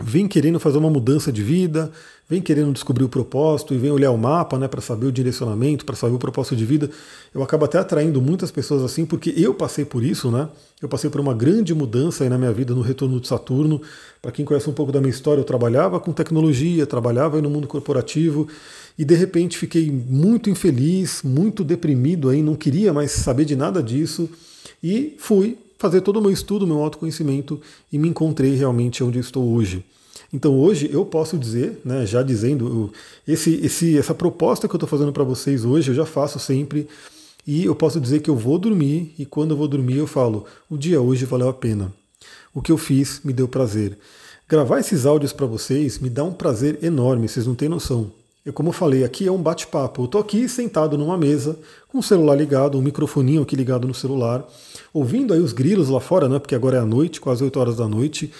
vêm 0.00 0.26
querendo 0.26 0.58
fazer 0.58 0.78
uma 0.78 0.88
mudança 0.88 1.30
de 1.30 1.42
vida, 1.42 1.90
vem 2.28 2.40
querendo 2.40 2.72
descobrir 2.72 3.04
o 3.04 3.08
propósito 3.08 3.74
e 3.74 3.78
vem 3.78 3.90
olhar 3.90 4.10
o 4.10 4.16
mapa 4.16 4.58
né, 4.58 4.66
para 4.66 4.80
saber 4.80 5.06
o 5.06 5.12
direcionamento, 5.12 5.84
para 5.84 5.94
saber 5.94 6.14
o 6.14 6.18
propósito 6.18 6.56
de 6.56 6.64
vida. 6.64 6.90
Eu 7.34 7.42
acabo 7.42 7.64
até 7.64 7.78
atraindo 7.78 8.22
muitas 8.22 8.50
pessoas 8.50 8.82
assim, 8.82 9.04
porque 9.04 9.34
eu 9.36 9.52
passei 9.52 9.84
por 9.84 10.02
isso, 10.02 10.30
né? 10.30 10.48
Eu 10.80 10.88
passei 10.88 11.10
por 11.10 11.20
uma 11.20 11.34
grande 11.34 11.74
mudança 11.74 12.24
aí 12.24 12.30
na 12.30 12.38
minha 12.38 12.52
vida 12.52 12.74
no 12.74 12.80
retorno 12.80 13.20
de 13.20 13.28
Saturno. 13.28 13.82
Para 14.20 14.32
quem 14.32 14.44
conhece 14.44 14.68
um 14.68 14.72
pouco 14.72 14.90
da 14.90 15.00
minha 15.00 15.10
história, 15.10 15.40
eu 15.40 15.44
trabalhava 15.44 16.00
com 16.00 16.12
tecnologia, 16.12 16.86
trabalhava 16.86 17.40
no 17.42 17.50
mundo 17.50 17.68
corporativo 17.68 18.48
e 18.98 19.04
de 19.04 19.14
repente 19.14 19.58
fiquei 19.58 19.90
muito 19.90 20.48
infeliz, 20.48 21.22
muito 21.22 21.62
deprimido 21.62 22.28
aí, 22.30 22.42
não 22.42 22.54
queria 22.54 22.92
mais 22.92 23.10
saber 23.12 23.44
de 23.44 23.56
nada 23.56 23.82
disso 23.82 24.28
e 24.82 25.14
fui 25.18 25.58
fazer 25.82 26.00
todo 26.00 26.18
o 26.18 26.22
meu 26.22 26.30
estudo, 26.30 26.64
meu 26.64 26.80
autoconhecimento 26.80 27.60
e 27.92 27.98
me 27.98 28.08
encontrei 28.08 28.54
realmente 28.54 29.02
onde 29.02 29.18
estou 29.18 29.52
hoje. 29.52 29.84
Então 30.32 30.56
hoje 30.56 30.88
eu 30.92 31.04
posso 31.04 31.36
dizer, 31.36 31.80
né, 31.84 32.06
já 32.06 32.22
dizendo, 32.22 32.92
esse, 33.26 33.56
esse, 33.56 33.98
essa 33.98 34.14
proposta 34.14 34.68
que 34.68 34.74
eu 34.74 34.78
estou 34.78 34.88
fazendo 34.88 35.12
para 35.12 35.24
vocês 35.24 35.64
hoje, 35.64 35.90
eu 35.90 35.94
já 35.94 36.06
faço 36.06 36.38
sempre, 36.38 36.86
e 37.44 37.64
eu 37.64 37.74
posso 37.74 38.00
dizer 38.00 38.20
que 38.20 38.30
eu 38.30 38.36
vou 38.36 38.58
dormir, 38.58 39.12
e 39.18 39.26
quando 39.26 39.50
eu 39.50 39.56
vou 39.56 39.66
dormir 39.66 39.96
eu 39.96 40.06
falo, 40.06 40.44
o 40.70 40.78
dia 40.78 41.00
hoje 41.00 41.24
valeu 41.24 41.48
a 41.48 41.52
pena. 41.52 41.92
O 42.54 42.62
que 42.62 42.70
eu 42.70 42.78
fiz 42.78 43.20
me 43.24 43.32
deu 43.32 43.48
prazer. 43.48 43.98
Gravar 44.48 44.78
esses 44.78 45.04
áudios 45.04 45.32
para 45.32 45.46
vocês 45.46 45.98
me 45.98 46.08
dá 46.08 46.22
um 46.22 46.32
prazer 46.32 46.78
enorme, 46.80 47.28
vocês 47.28 47.44
não 47.44 47.56
têm 47.56 47.68
noção. 47.68 48.21
Eu, 48.44 48.52
como 48.52 48.70
eu 48.70 48.72
falei, 48.72 49.04
aqui 49.04 49.26
é 49.26 49.30
um 49.30 49.40
bate-papo. 49.40 50.02
Eu 50.02 50.06
estou 50.06 50.20
aqui 50.20 50.48
sentado 50.48 50.98
numa 50.98 51.16
mesa, 51.16 51.56
com 51.86 51.98
o 51.98 52.02
celular 52.02 52.34
ligado, 52.34 52.76
um 52.76 52.82
microfoninho 52.82 53.42
aqui 53.42 53.54
ligado 53.54 53.86
no 53.86 53.94
celular, 53.94 54.44
ouvindo 54.92 55.32
aí 55.32 55.38
os 55.38 55.52
grilos 55.52 55.88
lá 55.88 56.00
fora, 56.00 56.28
né? 56.28 56.40
Porque 56.40 56.54
agora 56.54 56.78
é 56.78 56.80
a 56.80 56.84
noite, 56.84 57.20
quase 57.20 57.44
8 57.44 57.60
horas 57.60 57.76
da 57.76 57.86
noite. 57.86 58.32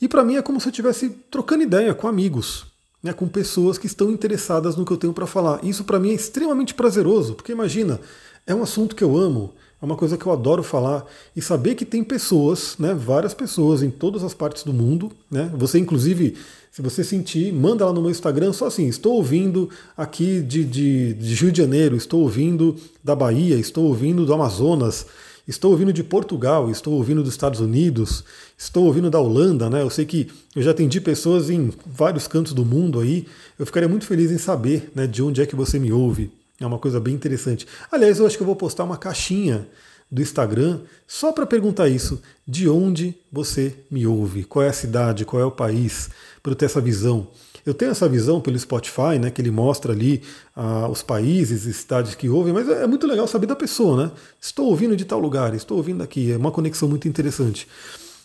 E 0.00 0.06
para 0.06 0.22
mim 0.22 0.36
é 0.36 0.42
como 0.42 0.60
se 0.60 0.68
eu 0.68 0.70
estivesse 0.70 1.10
trocando 1.28 1.64
ideia 1.64 1.92
com 1.92 2.06
amigos, 2.06 2.66
né, 3.02 3.12
com 3.12 3.26
pessoas 3.26 3.76
que 3.76 3.86
estão 3.86 4.12
interessadas 4.12 4.76
no 4.76 4.84
que 4.84 4.92
eu 4.92 4.96
tenho 4.96 5.12
para 5.12 5.26
falar. 5.26 5.58
Isso 5.64 5.82
para 5.82 5.98
mim 5.98 6.10
é 6.10 6.14
extremamente 6.14 6.72
prazeroso, 6.72 7.34
porque 7.34 7.50
imagina, 7.50 8.00
é 8.46 8.54
um 8.54 8.62
assunto 8.62 8.94
que 8.94 9.02
eu 9.02 9.16
amo, 9.16 9.52
é 9.80 9.84
uma 9.84 9.96
coisa 9.96 10.16
que 10.16 10.26
eu 10.26 10.32
adoro 10.32 10.62
falar 10.62 11.06
e 11.36 11.40
saber 11.40 11.74
que 11.74 11.84
tem 11.84 12.02
pessoas, 12.02 12.76
né, 12.78 12.94
várias 12.94 13.32
pessoas 13.32 13.82
em 13.82 13.90
todas 13.90 14.24
as 14.24 14.34
partes 14.34 14.64
do 14.64 14.72
mundo, 14.72 15.12
né? 15.30 15.50
Você 15.54 15.78
inclusive, 15.78 16.36
se 16.72 16.82
você 16.82 17.04
sentir, 17.04 17.52
manda 17.52 17.86
lá 17.86 17.92
no 17.92 18.00
meu 18.00 18.10
Instagram 18.10 18.52
só 18.52 18.66
assim, 18.66 18.88
estou 18.88 19.14
ouvindo 19.14 19.70
aqui 19.96 20.40
de, 20.40 20.64
de, 20.64 21.14
de 21.14 21.34
Rio 21.34 21.52
de 21.52 21.58
Janeiro, 21.58 21.96
estou 21.96 22.22
ouvindo 22.22 22.76
da 23.04 23.14
Bahia, 23.14 23.56
estou 23.56 23.84
ouvindo 23.84 24.26
do 24.26 24.34
Amazonas, 24.34 25.06
Estou 25.48 25.70
ouvindo 25.70 25.94
de 25.94 26.04
Portugal, 26.04 26.70
estou 26.70 26.92
ouvindo 26.92 27.22
dos 27.22 27.32
Estados 27.32 27.58
Unidos, 27.58 28.22
estou 28.56 28.84
ouvindo 28.84 29.08
da 29.08 29.18
Holanda, 29.18 29.70
né? 29.70 29.80
Eu 29.80 29.88
sei 29.88 30.04
que 30.04 30.28
eu 30.54 30.60
já 30.60 30.72
atendi 30.72 31.00
pessoas 31.00 31.48
em 31.48 31.72
vários 31.86 32.28
cantos 32.28 32.52
do 32.52 32.66
mundo 32.66 33.00
aí. 33.00 33.26
Eu 33.58 33.64
ficaria 33.64 33.88
muito 33.88 34.04
feliz 34.04 34.30
em 34.30 34.36
saber 34.36 34.92
né, 34.94 35.06
de 35.06 35.22
onde 35.22 35.40
é 35.40 35.46
que 35.46 35.56
você 35.56 35.78
me 35.78 35.90
ouve. 35.90 36.30
É 36.60 36.66
uma 36.66 36.78
coisa 36.78 36.98
bem 36.98 37.14
interessante. 37.14 37.66
Aliás, 37.90 38.18
eu 38.18 38.26
acho 38.26 38.36
que 38.36 38.42
eu 38.42 38.46
vou 38.46 38.56
postar 38.56 38.84
uma 38.84 38.96
caixinha 38.96 39.66
do 40.10 40.22
Instagram 40.22 40.80
só 41.06 41.32
para 41.32 41.46
perguntar 41.46 41.88
isso: 41.88 42.20
de 42.46 42.68
onde 42.68 43.14
você 43.30 43.74
me 43.90 44.06
ouve? 44.06 44.44
Qual 44.44 44.64
é 44.64 44.68
a 44.68 44.72
cidade? 44.72 45.24
Qual 45.24 45.40
é 45.40 45.44
o 45.44 45.50
país? 45.50 46.10
Para 46.42 46.52
eu 46.52 46.56
ter 46.56 46.64
essa 46.66 46.80
visão. 46.80 47.28
Eu 47.66 47.74
tenho 47.74 47.90
essa 47.90 48.08
visão 48.08 48.40
pelo 48.40 48.58
Spotify, 48.58 49.18
né, 49.20 49.30
que 49.30 49.42
ele 49.42 49.50
mostra 49.50 49.92
ali 49.92 50.22
ah, 50.56 50.88
os 50.88 51.02
países 51.02 51.66
e 51.66 51.72
cidades 51.74 52.14
que 52.14 52.26
ouvem, 52.26 52.50
mas 52.50 52.66
é, 52.66 52.86
muito 52.86 53.06
legal 53.06 53.26
saber 53.26 53.46
da 53.46 53.54
pessoa, 53.54 54.06
né? 54.06 54.12
Estou 54.40 54.68
ouvindo 54.68 54.96
de 54.96 55.04
tal 55.04 55.18
lugar, 55.18 55.54
estou 55.54 55.76
ouvindo 55.76 56.02
aqui, 56.02 56.32
é 56.32 56.38
uma 56.38 56.50
conexão 56.50 56.88
muito 56.88 57.06
interessante. 57.06 57.68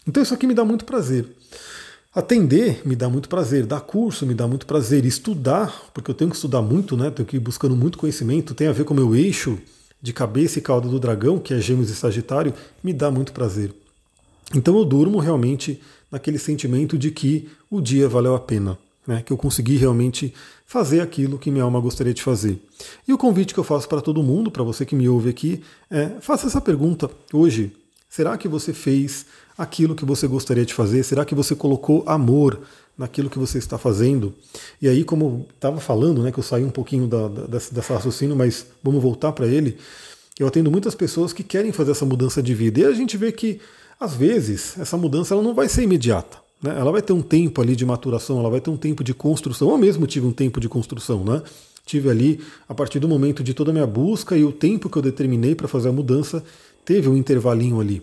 Então 0.08 0.24
isso 0.24 0.34
aqui 0.34 0.48
me 0.48 0.54
dá 0.54 0.64
muito 0.64 0.86
prazer. 0.86 1.28
Atender 2.16 2.82
me 2.86 2.96
dá 2.96 3.10
muito 3.10 3.28
prazer, 3.28 3.66
dar 3.66 3.82
curso 3.82 4.26
me 4.26 4.34
dá 4.34 4.48
muito 4.48 4.66
prazer, 4.66 5.04
estudar, 5.06 5.90
porque 5.94 6.12
eu 6.12 6.16
tenho 6.16 6.30
que 6.30 6.36
estudar 6.36 6.62
muito, 6.62 6.96
né? 6.96 7.10
Tenho 7.10 7.28
que 7.28 7.38
ir 7.38 7.40
buscando 7.40 7.76
muito 7.76 7.98
conhecimento, 7.98 8.54
tem 8.54 8.68
a 8.68 8.72
ver 8.72 8.84
com 8.84 8.94
o 8.94 8.98
meu 8.98 9.16
eixo 9.16 9.58
de 10.02 10.14
cabeça 10.14 10.60
e 10.60 10.62
cauda 10.62 10.88
do 10.88 11.00
dragão, 11.00 11.40
que 11.40 11.54
é 11.54 11.60
Gêmeos 11.60 11.90
e 11.90 11.96
Sagitário, 11.96 12.54
me 12.84 12.94
dá 12.94 13.10
muito 13.10 13.34
prazer. 13.34 13.74
Então 14.54 14.78
eu 14.78 14.86
durmo 14.86 15.18
realmente 15.18 15.82
naquele 16.12 16.38
sentimento 16.38 16.98
de 16.98 17.10
que 17.10 17.50
o 17.70 17.82
dia 17.82 18.08
valeu 18.08 18.36
a 18.36 18.40
pena 18.40 18.78
né, 19.08 19.22
que 19.26 19.32
eu 19.32 19.38
consegui 19.38 19.76
realmente 19.78 20.34
fazer 20.66 21.02
aquilo 21.02 21.38
que 21.38 21.52
minha 21.52 21.64
alma 21.64 21.80
gostaria 21.80 22.14
de 22.14 22.24
fazer. 22.24 22.60
E 23.08 23.14
o 23.14 23.18
convite 23.18 23.54
que 23.54 23.60
eu 23.60 23.64
faço 23.64 23.88
para 23.88 24.02
todo 24.02 24.24
mundo, 24.24 24.50
para 24.50 24.64
você 24.64 24.86
que 24.86 24.96
me 24.96 25.08
ouve 25.08 25.30
aqui, 25.30 25.62
é 25.90 26.10
faça 26.22 26.48
essa 26.48 26.62
pergunta 26.62 27.10
hoje. 27.32 27.72
Será 28.16 28.38
que 28.38 28.48
você 28.48 28.74
fez 28.74 29.26
aquilo 29.58 29.96
que 29.96 30.06
você 30.06 30.28
gostaria 30.28 30.64
de 30.64 30.72
fazer? 30.72 31.02
Será 31.02 31.26
que 31.26 31.34
você 31.34 31.56
colocou 31.56 32.04
amor 32.06 32.60
naquilo 32.96 33.28
que 33.28 33.40
você 33.40 33.58
está 33.58 33.76
fazendo. 33.76 34.36
E 34.80 34.88
aí, 34.88 35.04
como 35.04 35.48
estava 35.56 35.80
falando, 35.80 36.22
né, 36.22 36.32
que 36.32 36.38
eu 36.38 36.44
saí 36.44 36.64
um 36.64 36.70
pouquinho 36.70 37.08
da, 37.08 37.28
da, 37.28 37.48
dessa, 37.48 37.96
raciocínio, 37.96 38.36
mas 38.36 38.68
vamos 38.84 39.02
voltar 39.02 39.32
para 39.32 39.48
ele. 39.48 39.78
Eu 40.38 40.46
atendo 40.46 40.70
muitas 40.70 40.94
pessoas 40.94 41.34
que 41.34 41.42
querem 41.42 41.72
fazer 41.72 41.90
essa 41.90 42.06
mudança 42.06 42.40
de 42.44 42.54
vida. 42.54 42.82
E 42.82 42.86
a 42.86 42.92
gente 42.92 43.18
vê 43.18 43.32
que, 43.32 43.60
às 44.00 44.14
vezes, 44.14 44.78
essa 44.78 44.96
mudança 44.96 45.34
ela 45.34 45.42
não 45.42 45.56
vai 45.56 45.68
ser 45.68 45.82
imediata. 45.82 46.38
Né? 46.62 46.70
Ela 46.78 46.92
vai 46.92 47.02
ter 47.02 47.14
um 47.14 47.22
tempo 47.24 47.64
ali 47.64 47.76
de 47.76 47.84
maturação, 47.84 48.38
ela 48.38 48.50
vai 48.52 48.62
ter 48.62 48.70
um 48.70 48.78
tempo 48.78 49.04
de 49.04 49.16
construção. 49.16 49.72
Eu 49.72 49.78
mesmo 49.80 50.06
tive 50.06 50.28
um 50.28 50.32
tempo 50.32 50.60
de 50.60 50.70
construção, 50.70 51.24
né? 51.24 51.42
Tive 51.84 52.10
ali, 52.10 52.40
a 52.70 52.74
partir 52.74 53.00
do 53.00 53.10
momento 53.10 53.44
de 53.44 53.54
toda 53.54 53.72
a 53.72 53.74
minha 53.74 53.88
busca 53.88 54.38
e 54.38 54.46
o 54.46 54.54
tempo 54.54 54.88
que 54.88 54.98
eu 54.98 55.02
determinei 55.02 55.54
para 55.54 55.68
fazer 55.68 55.90
a 55.90 55.92
mudança, 55.92 56.42
teve 56.86 57.10
um 57.10 57.18
intervalinho 57.18 57.80
ali. 57.80 58.02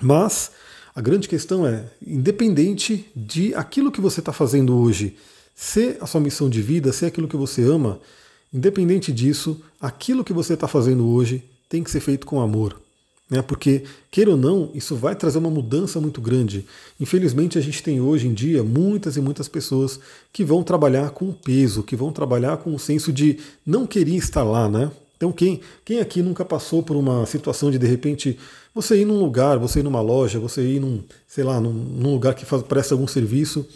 Mas 0.00 0.50
a 0.94 1.00
grande 1.00 1.28
questão 1.28 1.66
é, 1.66 1.84
independente 2.06 3.06
de 3.14 3.54
aquilo 3.54 3.92
que 3.92 4.00
você 4.00 4.20
está 4.20 4.32
fazendo 4.32 4.76
hoje 4.76 5.16
ser 5.54 5.96
a 6.00 6.06
sua 6.06 6.20
missão 6.20 6.50
de 6.50 6.60
vida, 6.60 6.92
ser 6.92 7.06
aquilo 7.06 7.28
que 7.28 7.36
você 7.36 7.62
ama, 7.62 7.98
independente 8.52 9.12
disso, 9.12 9.60
aquilo 9.80 10.22
que 10.22 10.32
você 10.32 10.54
está 10.54 10.68
fazendo 10.68 11.06
hoje 11.06 11.42
tem 11.68 11.82
que 11.82 11.90
ser 11.90 12.00
feito 12.00 12.26
com 12.26 12.40
amor. 12.40 12.80
Né? 13.28 13.42
Porque, 13.42 13.82
queira 14.10 14.30
ou 14.30 14.36
não, 14.36 14.70
isso 14.72 14.94
vai 14.94 15.16
trazer 15.16 15.38
uma 15.38 15.50
mudança 15.50 16.00
muito 16.00 16.20
grande. 16.20 16.64
Infelizmente, 17.00 17.58
a 17.58 17.60
gente 17.60 17.82
tem 17.82 18.00
hoje 18.00 18.28
em 18.28 18.34
dia 18.34 18.62
muitas 18.62 19.16
e 19.16 19.20
muitas 19.20 19.48
pessoas 19.48 19.98
que 20.32 20.44
vão 20.44 20.62
trabalhar 20.62 21.10
com 21.10 21.32
peso, 21.32 21.82
que 21.82 21.96
vão 21.96 22.12
trabalhar 22.12 22.58
com 22.58 22.74
o 22.74 22.78
senso 22.78 23.12
de 23.12 23.38
não 23.64 23.86
querer 23.86 24.14
estar 24.16 24.44
lá, 24.44 24.68
né? 24.68 24.90
Então, 25.16 25.32
quem, 25.32 25.60
quem 25.84 26.00
aqui 26.00 26.22
nunca 26.22 26.44
passou 26.44 26.82
por 26.82 26.96
uma 26.96 27.24
situação 27.26 27.70
de 27.70 27.78
de 27.78 27.86
repente 27.86 28.38
você 28.74 29.00
ir 29.00 29.04
num 29.04 29.18
lugar, 29.18 29.58
você 29.58 29.80
ir 29.80 29.82
numa 29.82 30.00
loja, 30.00 30.38
você 30.38 30.62
ir 30.62 30.80
num, 30.80 31.02
sei 31.26 31.42
lá, 31.42 31.58
num, 31.60 31.72
num 31.72 32.12
lugar 32.12 32.34
que 32.34 32.44
faz, 32.44 32.62
presta 32.62 32.94
algum 32.94 33.06
serviço 33.06 33.66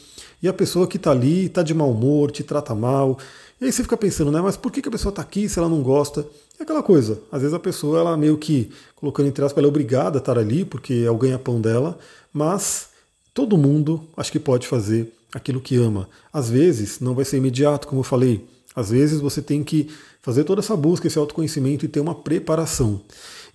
e 0.42 0.48
a 0.48 0.52
pessoa 0.52 0.86
que 0.86 0.96
está 0.96 1.10
ali 1.10 1.46
está 1.46 1.62
de 1.62 1.74
mau 1.74 1.90
humor, 1.90 2.30
te 2.30 2.42
trata 2.42 2.74
mal. 2.74 3.18
E 3.60 3.64
aí 3.64 3.72
você 3.72 3.82
fica 3.82 3.96
pensando, 3.96 4.32
né? 4.32 4.40
Mas 4.40 4.56
por 4.56 4.72
que, 4.72 4.80
que 4.80 4.88
a 4.88 4.92
pessoa 4.92 5.10
está 5.10 5.20
aqui 5.20 5.48
se 5.48 5.58
ela 5.58 5.68
não 5.68 5.82
gosta? 5.82 6.26
É 6.58 6.62
aquela 6.62 6.82
coisa. 6.82 7.20
Às 7.30 7.42
vezes 7.42 7.54
a 7.54 7.58
pessoa, 7.58 8.00
ela 8.00 8.16
meio 8.16 8.38
que, 8.38 8.70
colocando 8.96 9.28
entre 9.28 9.44
aspas, 9.44 9.58
ela 9.58 9.66
é 9.66 9.68
obrigada 9.68 10.18
a 10.18 10.20
estar 10.20 10.38
ali, 10.38 10.64
porque 10.64 11.02
é 11.06 11.10
o 11.10 11.16
ganha-pão 11.16 11.60
dela, 11.60 11.98
mas 12.32 12.88
todo 13.34 13.58
mundo 13.58 14.02
acho 14.16 14.32
que 14.32 14.38
pode 14.38 14.66
fazer 14.66 15.12
aquilo 15.34 15.60
que 15.60 15.76
ama. 15.76 16.08
Às 16.32 16.48
vezes 16.50 17.00
não 17.00 17.14
vai 17.14 17.24
ser 17.24 17.36
imediato, 17.36 17.86
como 17.86 18.00
eu 18.00 18.04
falei. 18.04 18.44
Às 18.74 18.90
vezes 18.90 19.20
você 19.20 19.42
tem 19.42 19.62
que 19.62 19.90
fazer 20.22 20.44
toda 20.44 20.60
essa 20.60 20.76
busca, 20.76 21.06
esse 21.06 21.18
autoconhecimento 21.18 21.84
e 21.84 21.88
ter 21.88 22.00
uma 22.00 22.14
preparação. 22.14 23.00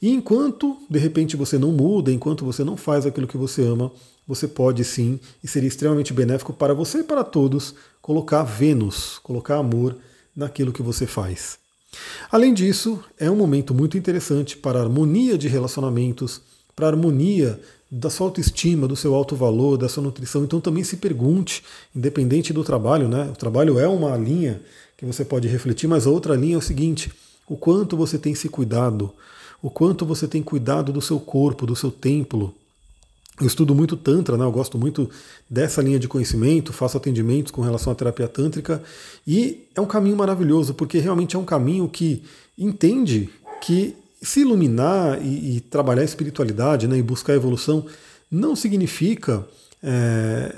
E 0.01 0.09
enquanto 0.09 0.77
de 0.89 0.99
repente 0.99 1.35
você 1.35 1.57
não 1.57 1.71
muda, 1.71 2.11
enquanto 2.11 2.43
você 2.43 2.63
não 2.63 2.75
faz 2.75 3.05
aquilo 3.05 3.27
que 3.27 3.37
você 3.37 3.61
ama, 3.65 3.91
você 4.27 4.47
pode 4.47 4.83
sim, 4.83 5.19
e 5.43 5.47
seria 5.47 5.67
extremamente 5.67 6.13
benéfico 6.13 6.51
para 6.51 6.73
você 6.73 6.99
e 6.99 7.03
para 7.03 7.23
todos, 7.23 7.75
colocar 8.01 8.43
Vênus, 8.43 9.19
colocar 9.19 9.57
amor 9.57 9.95
naquilo 10.35 10.73
que 10.73 10.81
você 10.81 11.05
faz. 11.05 11.59
Além 12.31 12.53
disso, 12.53 12.99
é 13.17 13.29
um 13.29 13.35
momento 13.35 13.73
muito 13.73 13.97
interessante 13.97 14.57
para 14.57 14.81
harmonia 14.81 15.37
de 15.37 15.47
relacionamentos, 15.47 16.41
para 16.75 16.87
harmonia 16.87 17.59
da 17.97 18.09
sua 18.09 18.27
autoestima, 18.27 18.87
do 18.87 18.95
seu 18.95 19.15
alto 19.15 19.35
valor, 19.35 19.77
da 19.77 19.87
sua 19.87 20.03
nutrição. 20.03 20.43
Então 20.43 20.59
também 20.59 20.83
se 20.83 20.97
pergunte, 20.97 21.63
independente 21.95 22.51
do 22.51 22.63
trabalho, 22.63 23.07
né? 23.07 23.29
O 23.31 23.37
trabalho 23.37 23.79
é 23.79 23.87
uma 23.87 24.15
linha 24.17 24.61
que 24.97 25.05
você 25.05 25.23
pode 25.23 25.47
refletir, 25.47 25.87
mas 25.87 26.05
a 26.05 26.09
outra 26.09 26.35
linha 26.35 26.55
é 26.55 26.57
o 26.57 26.61
seguinte: 26.61 27.11
o 27.47 27.55
quanto 27.55 27.95
você 27.95 28.17
tem 28.17 28.35
se 28.35 28.49
cuidado, 28.49 29.13
o 29.61 29.69
quanto 29.69 30.05
você 30.05 30.27
tem 30.27 30.43
cuidado 30.43 30.91
do 30.91 31.01
seu 31.01 31.19
corpo, 31.19 31.65
do 31.65 31.75
seu 31.75 31.89
templo. 31.89 32.53
Eu 33.39 33.47
estudo 33.47 33.75
muito 33.75 33.97
Tantra, 33.97 34.37
né? 34.37 34.45
eu 34.45 34.51
gosto 34.51 34.77
muito 34.77 35.09
dessa 35.49 35.81
linha 35.81 35.99
de 35.99 36.07
conhecimento, 36.07 36.71
faço 36.71 36.95
atendimentos 36.95 37.51
com 37.51 37.61
relação 37.61 37.91
à 37.91 37.95
terapia 37.95 38.29
tântrica, 38.29 38.81
e 39.27 39.67
é 39.75 39.81
um 39.81 39.85
caminho 39.85 40.15
maravilhoso, 40.15 40.73
porque 40.73 40.99
realmente 40.99 41.35
é 41.35 41.39
um 41.39 41.43
caminho 41.43 41.89
que 41.89 42.23
entende 42.57 43.29
que 43.59 43.93
se 44.25 44.41
iluminar 44.41 45.21
e, 45.21 45.57
e 45.57 45.61
trabalhar 45.61 46.01
a 46.01 46.05
espiritualidade 46.05 46.87
né, 46.87 46.97
e 46.97 47.01
buscar 47.01 47.33
a 47.33 47.35
evolução 47.37 47.85
não 48.29 48.55
significa 48.55 49.47
é, 49.81 50.55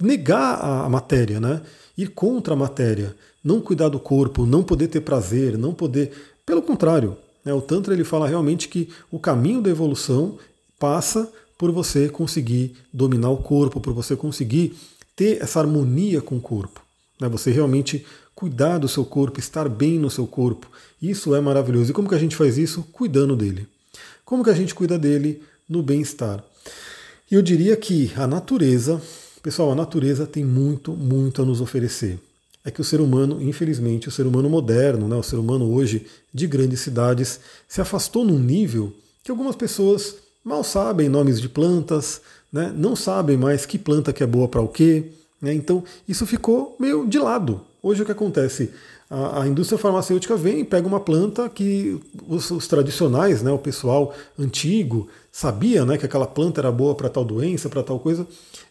negar 0.00 0.54
a, 0.54 0.86
a 0.86 0.88
matéria, 0.88 1.38
né? 1.38 1.60
ir 1.96 2.08
contra 2.08 2.54
a 2.54 2.56
matéria, 2.56 3.14
não 3.44 3.60
cuidar 3.60 3.88
do 3.88 4.00
corpo, 4.00 4.46
não 4.46 4.62
poder 4.62 4.88
ter 4.88 5.00
prazer, 5.00 5.58
não 5.58 5.74
poder. 5.74 6.12
Pelo 6.46 6.62
contrário, 6.62 7.16
né, 7.44 7.52
o 7.52 7.60
Tantra 7.60 7.92
ele 7.92 8.04
fala 8.04 8.28
realmente 8.28 8.68
que 8.68 8.88
o 9.10 9.18
caminho 9.18 9.60
da 9.60 9.70
evolução 9.70 10.38
passa 10.78 11.30
por 11.58 11.70
você 11.70 12.08
conseguir 12.08 12.74
dominar 12.92 13.30
o 13.30 13.36
corpo, 13.36 13.80
por 13.80 13.92
você 13.92 14.16
conseguir 14.16 14.74
ter 15.14 15.40
essa 15.42 15.60
harmonia 15.60 16.20
com 16.20 16.36
o 16.36 16.40
corpo. 16.40 16.82
Né, 17.22 17.28
você 17.28 17.50
realmente 17.50 18.04
cuidar 18.34 18.78
do 18.78 18.88
seu 18.88 19.04
corpo, 19.04 19.38
estar 19.38 19.68
bem 19.68 19.98
no 19.98 20.10
seu 20.10 20.26
corpo. 20.26 20.70
Isso 21.00 21.34
é 21.34 21.40
maravilhoso. 21.40 21.90
E 21.90 21.94
como 21.94 22.08
que 22.08 22.14
a 22.14 22.18
gente 22.18 22.36
faz 22.36 22.58
isso? 22.58 22.82
Cuidando 22.92 23.36
dele. 23.36 23.66
Como 24.24 24.44
que 24.44 24.50
a 24.50 24.54
gente 24.54 24.74
cuida 24.74 24.98
dele? 24.98 25.42
No 25.68 25.82
bem-estar. 25.82 26.44
E 27.30 27.34
eu 27.34 27.40
diria 27.40 27.76
que 27.76 28.12
a 28.16 28.26
natureza, 28.26 29.00
pessoal, 29.42 29.72
a 29.72 29.74
natureza 29.74 30.26
tem 30.26 30.44
muito, 30.44 30.92
muito 30.92 31.40
a 31.40 31.44
nos 31.44 31.60
oferecer 31.60 32.18
é 32.64 32.70
que 32.70 32.80
o 32.80 32.84
ser 32.84 33.00
humano, 33.00 33.42
infelizmente, 33.42 34.08
o 34.08 34.10
ser 34.10 34.26
humano 34.26 34.48
moderno, 34.48 35.08
né, 35.08 35.16
o 35.16 35.22
ser 35.22 35.36
humano 35.36 35.72
hoje 35.72 36.06
de 36.32 36.46
grandes 36.46 36.80
cidades, 36.80 37.40
se 37.66 37.80
afastou 37.80 38.24
num 38.24 38.38
nível 38.38 38.92
que 39.24 39.30
algumas 39.30 39.56
pessoas 39.56 40.16
mal 40.44 40.62
sabem 40.62 41.08
nomes 41.08 41.40
de 41.40 41.48
plantas, 41.48 42.20
né, 42.52 42.72
não 42.74 42.94
sabem 42.94 43.36
mais 43.36 43.66
que 43.66 43.78
planta 43.78 44.12
que 44.12 44.22
é 44.22 44.26
boa 44.26 44.46
para 44.46 44.60
o 44.60 44.68
quê. 44.68 45.12
Né, 45.42 45.52
então 45.52 45.82
isso 46.08 46.24
ficou 46.24 46.76
meio 46.78 47.04
de 47.04 47.18
lado. 47.18 47.60
Hoje 47.82 48.02
o 48.02 48.06
que 48.06 48.12
acontece? 48.12 48.70
A, 49.10 49.42
a 49.42 49.48
indústria 49.48 49.76
farmacêutica 49.76 50.36
vem 50.36 50.60
e 50.60 50.64
pega 50.64 50.86
uma 50.86 51.00
planta 51.00 51.48
que 51.48 52.00
os, 52.28 52.48
os 52.52 52.68
tradicionais, 52.68 53.42
né, 53.42 53.50
o 53.50 53.58
pessoal 53.58 54.14
antigo, 54.38 55.08
sabia 55.32 55.84
né, 55.84 55.98
que 55.98 56.06
aquela 56.06 56.28
planta 56.28 56.60
era 56.60 56.70
boa 56.70 56.94
para 56.94 57.08
tal 57.08 57.24
doença, 57.24 57.68
para 57.68 57.82
tal 57.82 57.98
coisa, 57.98 58.24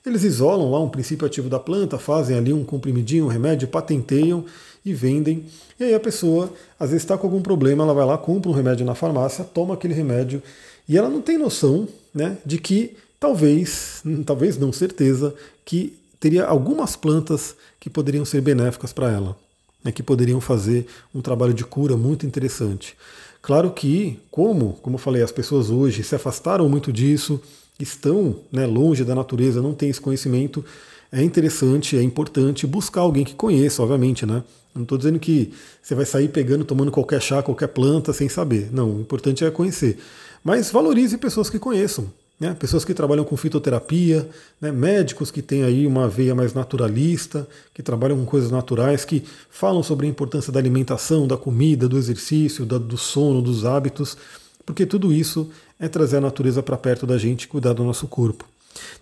eles 0.06 0.24
isolam 0.24 0.72
lá 0.72 0.80
um 0.80 0.88
princípio 0.88 1.28
ativo 1.28 1.50
da 1.50 1.60
planta, 1.60 2.00
fazem 2.00 2.38
ali 2.38 2.54
um 2.54 2.64
comprimidinho, 2.64 3.26
um 3.26 3.28
remédio, 3.28 3.68
patenteiam 3.68 4.46
e 4.86 4.94
vendem. 4.94 5.46
E 5.78 5.84
aí 5.84 5.94
a 5.94 6.00
pessoa, 6.00 6.50
às 6.80 6.90
vezes 6.92 7.04
está 7.04 7.18
com 7.18 7.28
algum 7.28 7.42
problema, 7.42 7.84
ela 7.84 7.94
vai 7.94 8.06
lá, 8.06 8.18
compra 8.18 8.50
um 8.50 8.54
remédio 8.54 8.86
na 8.86 8.96
farmácia, 8.96 9.44
toma 9.44 9.74
aquele 9.74 9.94
remédio 9.94 10.42
e 10.88 10.98
ela 10.98 11.10
não 11.10 11.22
tem 11.22 11.38
noção 11.38 11.88
né, 12.14 12.38
de 12.46 12.58
que 12.58 12.96
talvez, 13.20 14.02
talvez 14.26 14.58
não 14.58 14.72
certeza, 14.72 15.36
que 15.64 16.01
teria 16.22 16.46
algumas 16.46 16.96
plantas 16.96 17.56
que 17.80 17.90
poderiam 17.90 18.24
ser 18.24 18.42
benéficas 18.42 18.94
para 18.94 19.12
ela, 19.12 19.36
né, 19.84 19.92
que 19.92 20.04
poderiam 20.04 20.40
fazer 20.40 20.86
um 21.14 21.20
trabalho 21.20 21.54
de 21.54 21.66
cura 21.66 21.98
muito 21.98 22.28
interessante. 22.28 22.96
Claro 23.42 23.72
que, 23.72 24.20
como, 24.30 24.74
como 24.84 24.96
eu 24.96 25.00
falei, 25.00 25.24
as 25.24 25.32
pessoas 25.32 25.72
hoje 25.72 26.04
se 26.04 26.14
afastaram 26.14 26.70
muito 26.70 26.94
disso, 26.94 27.42
estão 27.80 28.36
né, 28.52 28.68
longe 28.68 29.04
da 29.04 29.16
natureza, 29.16 29.64
não 29.64 29.74
têm 29.74 29.90
esse 29.90 30.00
conhecimento, 30.00 30.64
é 31.12 31.24
interessante, 31.24 31.98
é 31.98 32.04
importante 32.04 32.68
buscar 32.68 33.02
alguém 33.02 33.26
que 33.26 33.34
conheça, 33.34 33.82
obviamente, 33.82 34.24
né? 34.24 34.44
Não 34.74 34.84
estou 34.84 34.98
dizendo 34.98 35.20
que 35.20 35.52
você 35.82 35.96
vai 35.96 36.06
sair 36.06 36.30
pegando, 36.30 36.64
tomando 36.64 36.92
qualquer 36.92 37.22
chá, 37.22 37.44
qualquer 37.44 37.68
planta 37.68 38.14
sem 38.14 38.30
saber. 38.30 38.70
Não, 38.72 38.90
o 38.90 39.02
importante 39.02 39.44
é 39.44 39.52
conhecer. 39.52 39.98
Mas 40.42 40.72
valorize 40.72 41.18
pessoas 41.18 41.50
que 41.50 41.60
conheçam, 41.60 42.06
né? 42.42 42.56
pessoas 42.56 42.84
que 42.84 42.92
trabalham 42.92 43.24
com 43.24 43.38
fitoterapia, 43.38 44.28
né? 44.60 44.72
médicos 44.72 45.30
que 45.30 45.44
têm 45.44 45.64
aí 45.64 45.86
uma 45.86 46.08
veia 46.08 46.34
mais 46.34 46.56
naturalista, 46.56 47.48
que 47.72 47.84
trabalham 47.84 48.18
com 48.18 48.26
coisas 48.26 48.50
naturais, 48.50 49.06
que 49.06 49.24
falam 49.48 49.84
sobre 49.84 50.08
a 50.08 50.10
importância 50.10 50.52
da 50.52 50.60
alimentação, 50.60 51.28
da 51.28 51.38
comida, 51.38 51.88
do 51.88 52.00
exercício, 52.00 52.66
do 52.66 52.98
sono, 52.98 53.44
dos 53.44 53.64
hábitos, 53.64 54.18
porque 54.66 54.88
tudo 54.88 55.14
isso 55.14 55.52
é 55.80 55.88
trazer 55.88 56.18
a 56.18 56.22
natureza 56.22 56.64
para 56.64 56.76
perto 56.76 57.06
da 57.06 57.16
gente 57.16 57.48
cuidar 57.48 57.74
do 57.74 57.84
nosso 57.84 58.08
corpo. 58.08 58.44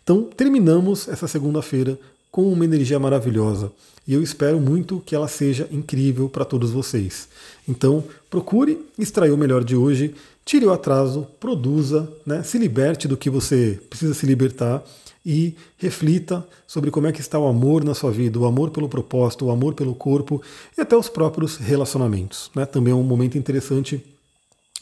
Então, 0.03 0.23
terminamos 0.23 1.07
essa 1.07 1.25
segunda-feira 1.25 1.97
com 2.31 2.51
uma 2.51 2.65
energia 2.65 2.99
maravilhosa 2.99 3.71
e 4.09 4.13
eu 4.15 4.23
espero 4.23 4.59
muito 4.59 5.03
que 5.05 5.13
ela 5.13 5.27
seja 5.27 5.69
incrível 5.71 6.27
para 6.27 6.43
todos 6.43 6.71
vocês. 6.71 7.29
Então, 7.67 8.03
procure 8.27 8.83
extrair 8.97 9.29
o 9.29 9.37
melhor 9.37 9.63
de 9.63 9.75
hoje, 9.75 10.15
tire 10.43 10.65
o 10.65 10.73
atraso, 10.73 11.27
produza, 11.39 12.11
né, 12.25 12.41
se 12.41 12.57
liberte 12.57 13.07
do 13.07 13.15
que 13.15 13.29
você 13.29 13.79
precisa 13.87 14.15
se 14.15 14.25
libertar 14.25 14.83
e 15.23 15.53
reflita 15.77 16.43
sobre 16.65 16.89
como 16.89 17.05
é 17.05 17.11
que 17.11 17.21
está 17.21 17.37
o 17.37 17.45
amor 17.45 17.83
na 17.83 17.93
sua 17.93 18.09
vida, 18.09 18.39
o 18.39 18.45
amor 18.45 18.71
pelo 18.71 18.89
propósito, 18.89 19.45
o 19.45 19.51
amor 19.51 19.75
pelo 19.75 19.93
corpo 19.93 20.41
e 20.75 20.81
até 20.81 20.97
os 20.97 21.07
próprios 21.07 21.57
relacionamentos. 21.57 22.49
Né? 22.55 22.65
Também 22.65 22.91
é 22.91 22.95
um 22.95 23.03
momento 23.03 23.37
interessante 23.37 24.03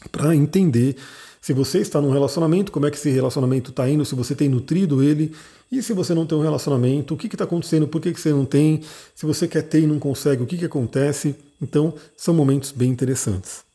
para 0.09 0.33
entender 0.33 0.95
se 1.41 1.53
você 1.53 1.79
está 1.79 2.01
num 2.01 2.11
relacionamento, 2.11 2.71
como 2.71 2.85
é 2.85 2.91
que 2.91 2.97
esse 2.97 3.09
relacionamento 3.09 3.71
está 3.71 3.89
indo, 3.89 4.03
se 4.05 4.15
você 4.15 4.35
tem 4.35 4.49
nutrido 4.49 5.03
ele, 5.03 5.33
e 5.71 5.81
se 5.83 5.93
você 5.93 6.13
não 6.13 6.25
tem 6.25 6.37
um 6.37 6.41
relacionamento, 6.41 7.13
o 7.13 7.17
que 7.17 7.27
está 7.27 7.43
acontecendo, 7.43 7.87
por 7.87 8.01
que, 8.01 8.13
que 8.13 8.19
você 8.19 8.31
não 8.31 8.45
tem, 8.45 8.81
se 9.13 9.25
você 9.25 9.47
quer 9.47 9.63
ter 9.63 9.81
e 9.81 9.87
não 9.87 9.99
consegue, 9.99 10.43
o 10.43 10.45
que, 10.45 10.57
que 10.57 10.65
acontece. 10.65 11.35
Então, 11.61 11.93
são 12.15 12.33
momentos 12.33 12.71
bem 12.71 12.89
interessantes. 12.89 13.66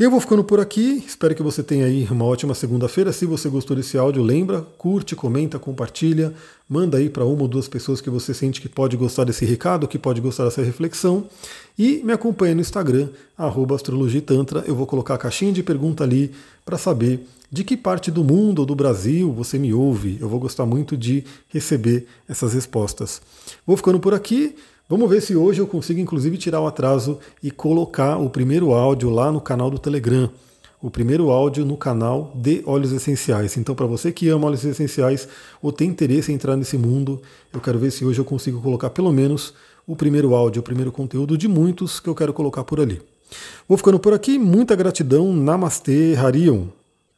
Eu 0.00 0.10
vou 0.10 0.18
ficando 0.18 0.42
por 0.42 0.58
aqui, 0.58 1.04
espero 1.06 1.34
que 1.34 1.42
você 1.42 1.62
tenha 1.62 1.84
aí 1.84 2.08
uma 2.10 2.24
ótima 2.24 2.54
segunda-feira. 2.54 3.12
Se 3.12 3.26
você 3.26 3.50
gostou 3.50 3.76
desse 3.76 3.98
áudio, 3.98 4.22
lembra, 4.22 4.62
curte, 4.78 5.14
comenta, 5.14 5.58
compartilha, 5.58 6.32
manda 6.66 6.96
aí 6.96 7.10
para 7.10 7.26
uma 7.26 7.42
ou 7.42 7.46
duas 7.46 7.68
pessoas 7.68 8.00
que 8.00 8.08
você 8.08 8.32
sente 8.32 8.62
que 8.62 8.68
pode 8.68 8.96
gostar 8.96 9.24
desse 9.24 9.44
recado, 9.44 9.86
que 9.86 9.98
pode 9.98 10.18
gostar 10.22 10.44
dessa 10.44 10.62
reflexão. 10.62 11.26
E 11.78 12.00
me 12.02 12.14
acompanha 12.14 12.54
no 12.54 12.62
Instagram, 12.62 13.10
astrologitantra. 13.76 14.64
Eu 14.66 14.74
vou 14.74 14.86
colocar 14.86 15.16
a 15.16 15.18
caixinha 15.18 15.52
de 15.52 15.62
pergunta 15.62 16.02
ali 16.02 16.32
para 16.64 16.78
saber 16.78 17.26
de 17.52 17.62
que 17.62 17.76
parte 17.76 18.10
do 18.10 18.24
mundo 18.24 18.60
ou 18.60 18.64
do 18.64 18.74
Brasil 18.74 19.30
você 19.30 19.58
me 19.58 19.74
ouve. 19.74 20.16
Eu 20.18 20.30
vou 20.30 20.40
gostar 20.40 20.64
muito 20.64 20.96
de 20.96 21.24
receber 21.50 22.06
essas 22.26 22.54
respostas. 22.54 23.20
Vou 23.66 23.76
ficando 23.76 24.00
por 24.00 24.14
aqui. 24.14 24.56
Vamos 24.90 25.08
ver 25.08 25.22
se 25.22 25.36
hoje 25.36 25.60
eu 25.60 25.68
consigo, 25.68 26.00
inclusive, 26.00 26.36
tirar 26.36 26.60
o 26.60 26.66
atraso 26.66 27.20
e 27.40 27.48
colocar 27.48 28.16
o 28.16 28.28
primeiro 28.28 28.72
áudio 28.72 29.08
lá 29.08 29.30
no 29.30 29.40
canal 29.40 29.70
do 29.70 29.78
Telegram. 29.78 30.28
O 30.82 30.90
primeiro 30.90 31.30
áudio 31.30 31.64
no 31.64 31.76
canal 31.76 32.32
de 32.34 32.60
óleos 32.66 32.90
essenciais. 32.90 33.56
Então, 33.56 33.72
para 33.72 33.86
você 33.86 34.10
que 34.10 34.28
ama 34.28 34.48
óleos 34.48 34.64
essenciais 34.64 35.28
ou 35.62 35.70
tem 35.70 35.88
interesse 35.88 36.32
em 36.32 36.34
entrar 36.34 36.56
nesse 36.56 36.76
mundo, 36.76 37.22
eu 37.52 37.60
quero 37.60 37.78
ver 37.78 37.92
se 37.92 38.04
hoje 38.04 38.18
eu 38.18 38.24
consigo 38.24 38.60
colocar 38.60 38.90
pelo 38.90 39.12
menos 39.12 39.54
o 39.86 39.94
primeiro 39.94 40.34
áudio, 40.34 40.58
o 40.58 40.64
primeiro 40.64 40.90
conteúdo 40.90 41.38
de 41.38 41.46
muitos 41.46 42.00
que 42.00 42.08
eu 42.08 42.14
quero 42.16 42.32
colocar 42.32 42.64
por 42.64 42.80
ali. 42.80 43.00
Vou 43.68 43.78
ficando 43.78 44.00
por 44.00 44.12
aqui. 44.12 44.40
Muita 44.40 44.74
gratidão. 44.74 45.32
Namastê, 45.32 46.16
Harion. 46.16 46.64